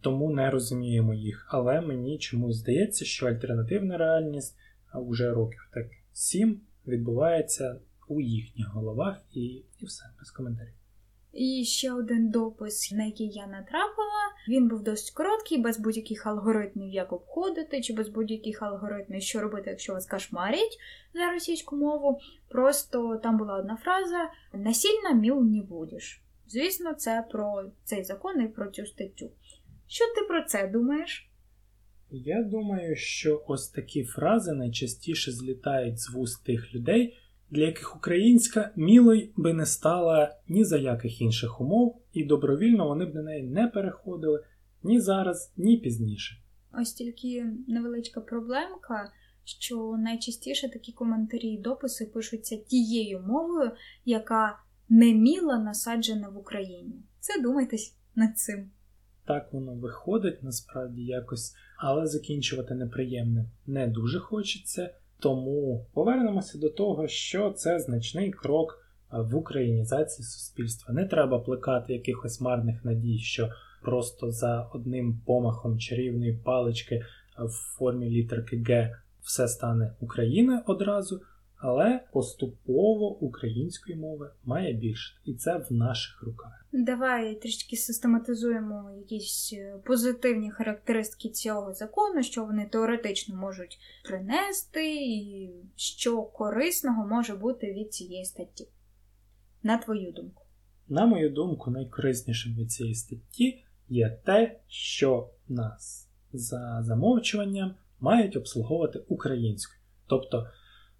тому 0.00 0.30
не 0.30 0.50
розуміємо 0.50 1.14
їх. 1.14 1.46
Але 1.50 1.80
мені 1.80 2.18
чомусь 2.18 2.56
здається, 2.56 3.04
що 3.04 3.26
альтернативна 3.26 3.98
реальність 3.98 4.56
вже 4.94 5.30
років 5.30 5.68
так 5.74 5.86
сім 6.12 6.60
відбувається 6.86 7.80
у 8.08 8.20
їхніх 8.20 8.68
головах 8.68 9.20
і, 9.32 9.44
і 9.78 9.84
все, 9.86 10.04
без 10.18 10.30
коментарів. 10.30 10.77
І 11.38 11.64
ще 11.64 11.92
один 11.92 12.30
допис, 12.30 12.92
на 12.92 13.04
який 13.04 13.30
я 13.30 13.46
натрапила. 13.46 14.32
Він 14.48 14.68
був 14.68 14.82
досить 14.82 15.14
короткий, 15.14 15.58
без 15.58 15.78
будь-яких 15.78 16.26
алгоритмів, 16.26 16.88
як 16.88 17.12
обходити, 17.12 17.80
чи 17.80 17.92
без 17.92 18.08
будь-яких 18.08 18.62
алгоритмів, 18.62 19.22
що 19.22 19.40
робити, 19.40 19.70
якщо 19.70 19.92
вас 19.92 20.06
кошмарять 20.06 20.78
за 21.14 21.32
російську 21.32 21.76
мову. 21.76 22.20
Просто 22.48 23.16
там 23.22 23.38
була 23.38 23.58
одна 23.58 23.76
фраза: 23.76 24.30
насильно 24.52 25.14
міл 25.14 25.44
не 25.44 25.62
будеш. 25.62 26.22
Звісно, 26.48 26.94
це 26.94 27.24
про 27.30 27.64
цей 27.84 28.04
закон 28.04 28.42
і 28.42 28.48
про 28.48 28.70
цю 28.70 28.86
статтю. 28.86 29.30
Що 29.86 30.04
ти 30.14 30.26
про 30.28 30.44
це 30.44 30.66
думаєш? 30.66 31.30
Я 32.10 32.42
думаю, 32.42 32.96
що 32.96 33.44
ось 33.48 33.68
такі 33.68 34.04
фрази 34.04 34.52
найчастіше 34.52 35.32
злітають 35.32 36.00
з 36.00 36.10
вуст 36.10 36.44
тих 36.44 36.74
людей 36.74 37.18
для 37.50 37.66
яких 37.66 37.96
українська 37.96 38.72
мілою 38.76 39.28
би 39.36 39.52
не 39.52 39.66
стала 39.66 40.36
ні 40.48 40.64
за 40.64 40.78
яких 40.78 41.20
інших 41.20 41.60
умов, 41.60 42.02
і 42.12 42.24
добровільно 42.24 42.88
вони 42.88 43.06
б 43.06 43.14
на 43.14 43.22
неї 43.22 43.42
не 43.42 43.68
переходили 43.68 44.44
ні 44.82 45.00
зараз, 45.00 45.52
ні 45.56 45.76
пізніше. 45.76 46.42
Ось 46.80 46.92
тільки 46.92 47.46
невеличка 47.68 48.20
проблемка, 48.20 49.12
що 49.44 49.96
найчастіше 49.98 50.68
такі 50.68 50.92
коментарі 50.92 51.48
і 51.48 51.58
дописи 51.58 52.04
пишуться 52.04 52.56
тією 52.56 53.20
мовою, 53.20 53.70
яка 54.04 54.58
не 54.88 55.14
міла 55.14 55.58
насаджена 55.58 56.28
в 56.28 56.38
Україні. 56.38 57.02
Це 57.20 57.42
думайтесь 57.42 57.96
над 58.14 58.38
цим. 58.38 58.70
так 59.26 59.52
воно 59.52 59.74
виходить 59.74 60.42
насправді 60.42 61.02
якось, 61.02 61.54
але 61.78 62.06
закінчувати 62.06 62.74
неприємне 62.74 63.44
не 63.66 63.86
дуже 63.86 64.18
хочеться. 64.18 64.94
Тому 65.20 65.86
повернемося 65.94 66.58
до 66.58 66.68
того, 66.68 67.08
що 67.08 67.50
це 67.50 67.78
значний 67.78 68.30
крок 68.30 68.84
в 69.12 69.36
українізації 69.36 70.24
суспільства. 70.24 70.94
Не 70.94 71.04
треба 71.04 71.38
плекати 71.38 71.92
якихось 71.92 72.40
марних 72.40 72.84
надій, 72.84 73.18
що 73.18 73.48
просто 73.82 74.30
за 74.30 74.62
одним 74.62 75.20
помахом 75.26 75.78
чарівної 75.78 76.32
палички 76.32 77.02
в 77.38 77.48
формі 77.78 78.10
літерки 78.10 78.56
Г 78.56 78.98
все 79.22 79.48
стане 79.48 79.94
Україна 80.00 80.62
одразу, 80.66 81.20
але 81.58 82.00
поступово 82.12 83.18
української 83.18 83.98
мови 83.98 84.30
має 84.44 84.72
більше, 84.72 85.20
і 85.24 85.34
це 85.34 85.58
в 85.70 85.72
наших 85.72 86.22
руках. 86.22 86.66
Давай 86.72 87.34
трішки 87.34 87.76
систематизуємо 87.76 88.90
якісь 88.98 89.50
е, 89.52 89.74
позитивні 89.84 90.50
характеристики 90.50 91.28
цього 91.28 91.74
закону, 91.74 92.22
що 92.22 92.44
вони 92.44 92.66
теоретично 92.66 93.36
можуть 93.36 93.78
принести, 94.04 94.94
і 94.94 95.50
що 95.76 96.22
корисного 96.22 97.06
може 97.06 97.34
бути 97.34 97.72
від 97.72 97.94
цієї 97.94 98.24
статті. 98.24 98.68
На 99.62 99.78
твою 99.78 100.12
думку. 100.12 100.42
На 100.88 101.06
мою 101.06 101.30
думку, 101.30 101.70
найкориснішим 101.70 102.54
від 102.54 102.72
цієї 102.72 102.94
статті 102.94 103.64
є 103.88 104.18
те, 104.24 104.60
що 104.68 105.30
нас 105.48 106.08
за 106.32 106.82
замовчуванням 106.82 107.74
мають 108.00 108.36
обслуговувати 108.36 108.98
українською. 109.08 109.80
Тобто, 110.06 110.46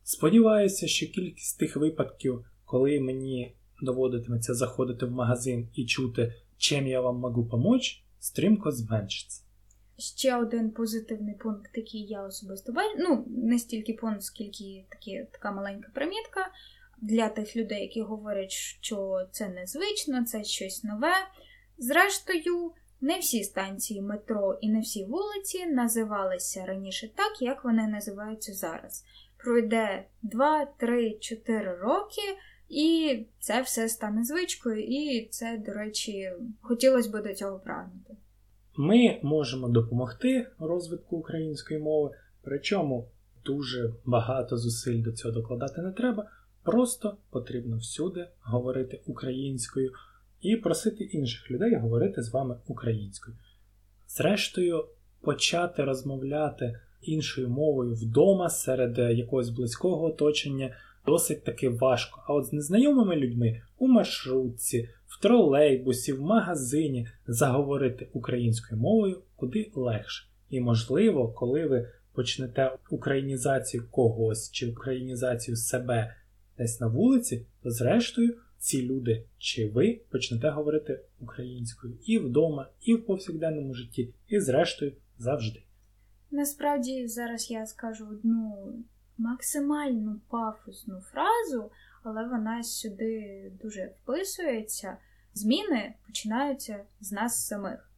сподіваюся, 0.09 0.89
що 0.89 1.07
кількість 1.07 1.59
тих 1.59 1.77
випадків, 1.77 2.45
коли 2.65 3.01
мені 3.01 3.57
доводитиметься 3.83 4.55
заходити 4.55 5.07
в 5.07 5.11
магазин 5.11 5.69
і 5.75 5.87
чути, 5.87 6.35
чим 6.57 6.87
я 6.87 7.01
вам 7.01 7.17
можу 7.17 7.49
помочь, 7.49 8.05
стрімко 8.19 8.73
зменшиться. 8.73 9.43
Ще 9.99 10.37
один 10.37 10.71
позитивний 10.71 11.35
пункт, 11.35 11.71
який 11.75 12.07
я 12.07 12.23
особисто 12.23 12.73
бачу, 12.73 12.97
ну, 12.99 13.25
не 13.29 13.59
стільки 13.59 13.93
пункт, 13.93 14.23
скільки 14.23 14.85
такі, 14.89 15.27
така 15.33 15.53
маленька 15.53 15.91
примітка 15.95 16.53
для 17.03 17.29
тих 17.29 17.57
людей, 17.57 17.83
які 17.83 18.03
говорять, 18.03 18.53
що 18.53 19.27
це 19.33 19.49
незвично, 19.49 20.25
це 20.25 20.45
щось 20.45 20.85
нове. 20.85 21.13
Зрештою, 21.79 22.73
не 23.01 23.19
всі 23.19 23.45
станції 23.45 24.03
метро 24.03 24.59
і 24.61 24.71
не 24.71 24.81
всі 24.81 25.05
вулиці 25.05 25.67
називалися 25.67 26.67
раніше 26.67 27.11
так, 27.15 27.43
як 27.43 27.65
вони 27.65 27.87
називаються 27.87 28.55
зараз. 28.55 29.05
Пройде 29.45 30.05
2, 30.23 30.67
3, 30.67 31.19
4 31.21 31.75
роки, 31.75 32.23
і 32.69 33.19
це 33.39 33.63
все 33.63 33.89
стане 33.89 34.25
звичкою, 34.25 34.85
і 34.85 35.29
це, 35.31 35.63
до 35.67 35.73
речі, 35.73 36.33
хотілося 36.61 37.11
б 37.11 37.23
до 37.23 37.35
цього 37.35 37.59
прагнути. 37.59 38.17
Ми 38.77 39.21
можемо 39.23 39.69
допомогти 39.69 40.47
розвитку 40.59 41.17
української 41.17 41.81
мови, 41.81 42.11
причому 42.43 43.09
дуже 43.45 43.95
багато 44.05 44.57
зусиль 44.57 45.03
до 45.03 45.13
цього 45.13 45.35
докладати 45.35 45.83
не 45.83 45.93
треба. 45.93 46.31
Просто 46.63 47.17
потрібно 47.31 47.77
всюди 47.77 48.29
говорити 48.41 49.01
українською 49.07 49.93
і 50.41 50.57
просити 50.57 51.05
інших 51.05 51.51
людей 51.51 51.75
говорити 51.75 52.23
з 52.23 52.33
вами 52.33 52.57
українською. 52.67 53.37
Зрештою, 54.09 54.85
почати 55.21 55.85
розмовляти 55.85 56.81
іншою 57.03 57.49
мовою 57.49 57.95
вдома 57.95 58.51
серед 58.51 58.99
якогось 58.99 59.51
близького 59.51 60.05
оточення 60.05 60.75
досить 61.07 61.45
таки 61.45 61.69
важко. 61.69 62.23
А 62.27 62.35
от 62.35 62.47
з 62.47 62.53
незнайомими 62.53 63.17
людьми 63.17 63.63
у 63.79 63.89
маршрутці, 63.89 64.89
в 65.07 65.23
тролейбусі, 65.23 66.13
в 66.13 66.21
магазині 66.21 67.09
заговорити 67.27 68.09
українською 68.13 68.81
мовою 68.81 69.23
куди 69.37 69.71
легше. 69.75 70.29
І, 70.51 70.61
можливо, 70.61 71.29
коли 71.29 71.67
ви 71.67 71.89
почнете 72.13 72.77
українізацію 72.91 73.89
когось 73.91 74.51
чи 74.51 74.71
українізацію 74.71 75.57
себе 75.57 76.15
десь 76.59 76.81
на 76.81 76.87
вулиці, 76.87 77.47
то 77.63 77.71
зрештою 77.71 78.35
ці 78.59 78.83
люди 78.83 79.25
чи 79.39 79.69
ви 79.69 80.01
почнете 80.11 80.51
говорити 80.51 81.01
українською 81.21 81.95
і 82.07 82.19
вдома, 82.19 82.69
і 82.81 82.95
в 82.95 83.07
повсякденному 83.07 83.75
житті, 83.75 84.15
і 84.29 84.41
зрештою 84.41 84.93
завжди. 85.19 85.63
Насправді 86.31 87.09
зараз 87.09 87.51
я 87.51 87.67
скажу 87.67 88.07
одну 88.07 88.75
максимальну 89.19 90.21
пафосну 90.29 91.01
фразу, 91.01 91.71
але 92.03 92.29
вона 92.29 92.63
сюди 92.63 93.53
дуже 93.63 93.87
вписується. 93.87 94.97
Зміни 95.35 95.95
починаються 96.07 96.85
з 97.01 97.13
нас 97.13 97.47
самих. 97.47 97.91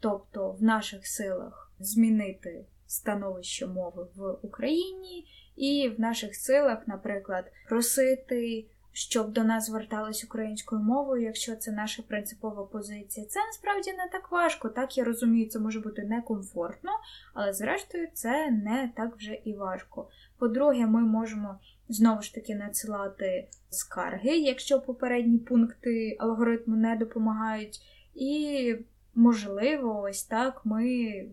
Тобто 0.00 0.50
в 0.50 0.62
наших 0.62 1.06
силах 1.06 1.72
змінити 1.78 2.64
становище 2.86 3.66
мови 3.66 4.06
в 4.14 4.30
Україні, 4.42 5.26
і 5.56 5.88
в 5.96 6.00
наших 6.00 6.36
силах, 6.36 6.88
наприклад, 6.88 7.52
просити 7.68 8.66
щоб 8.92 9.32
до 9.32 9.44
нас 9.44 9.66
звертались 9.66 10.24
українською 10.24 10.82
мовою, 10.82 11.22
якщо 11.22 11.56
це 11.56 11.72
наша 11.72 12.02
принципова 12.02 12.64
позиція. 12.64 13.26
Це 13.26 13.40
насправді 13.46 13.92
не 13.92 14.08
так 14.12 14.32
важко. 14.32 14.68
Так 14.68 14.98
я 14.98 15.04
розумію, 15.04 15.48
це 15.48 15.58
може 15.58 15.80
бути 15.80 16.02
некомфортно, 16.04 16.90
але 17.34 17.52
зрештою 17.52 18.08
це 18.14 18.50
не 18.50 18.92
так 18.96 19.16
вже 19.16 19.34
і 19.44 19.54
важко. 19.54 20.08
По-друге, 20.38 20.86
ми 20.86 21.00
можемо 21.00 21.58
знову 21.88 22.22
ж 22.22 22.34
таки 22.34 22.54
надсилати 22.54 23.48
скарги, 23.70 24.38
якщо 24.38 24.80
попередні 24.80 25.38
пункти 25.38 26.16
алгоритму 26.20 26.76
не 26.76 26.96
допомагають. 26.96 27.80
І, 28.14 28.76
можливо, 29.14 30.00
ось 30.00 30.24
так 30.24 30.60
ми. 30.64 31.24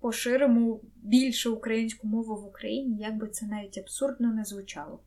Поширимо 0.00 0.80
більше 0.96 1.48
українську 1.48 2.06
мову 2.06 2.36
в 2.36 2.46
Україні, 2.46 2.98
як 2.98 3.16
би 3.16 3.28
це 3.28 3.46
навіть 3.46 3.78
абсурдно 3.78 4.32
не 4.34 4.44
звучало. 4.44 5.00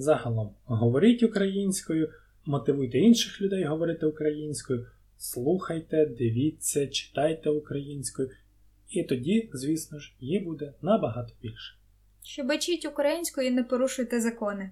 Загалом 0.00 0.54
говоріть 0.64 1.22
українською, 1.22 2.12
мотивуйте 2.44 2.98
інших 2.98 3.40
людей 3.40 3.64
говорити 3.64 4.06
українською, 4.06 4.86
слухайте, 5.16 6.06
дивіться, 6.06 6.86
читайте 6.86 7.50
українською, 7.50 8.30
і 8.88 9.02
тоді, 9.02 9.50
звісно 9.52 9.98
ж, 9.98 10.14
її 10.20 10.40
буде 10.40 10.72
набагато 10.82 11.34
більше. 11.42 11.76
Щебечіть 12.22 12.84
українською 12.84 13.46
і 13.46 13.50
не 13.50 13.64
порушуйте 13.64 14.20
закони. 14.20 14.66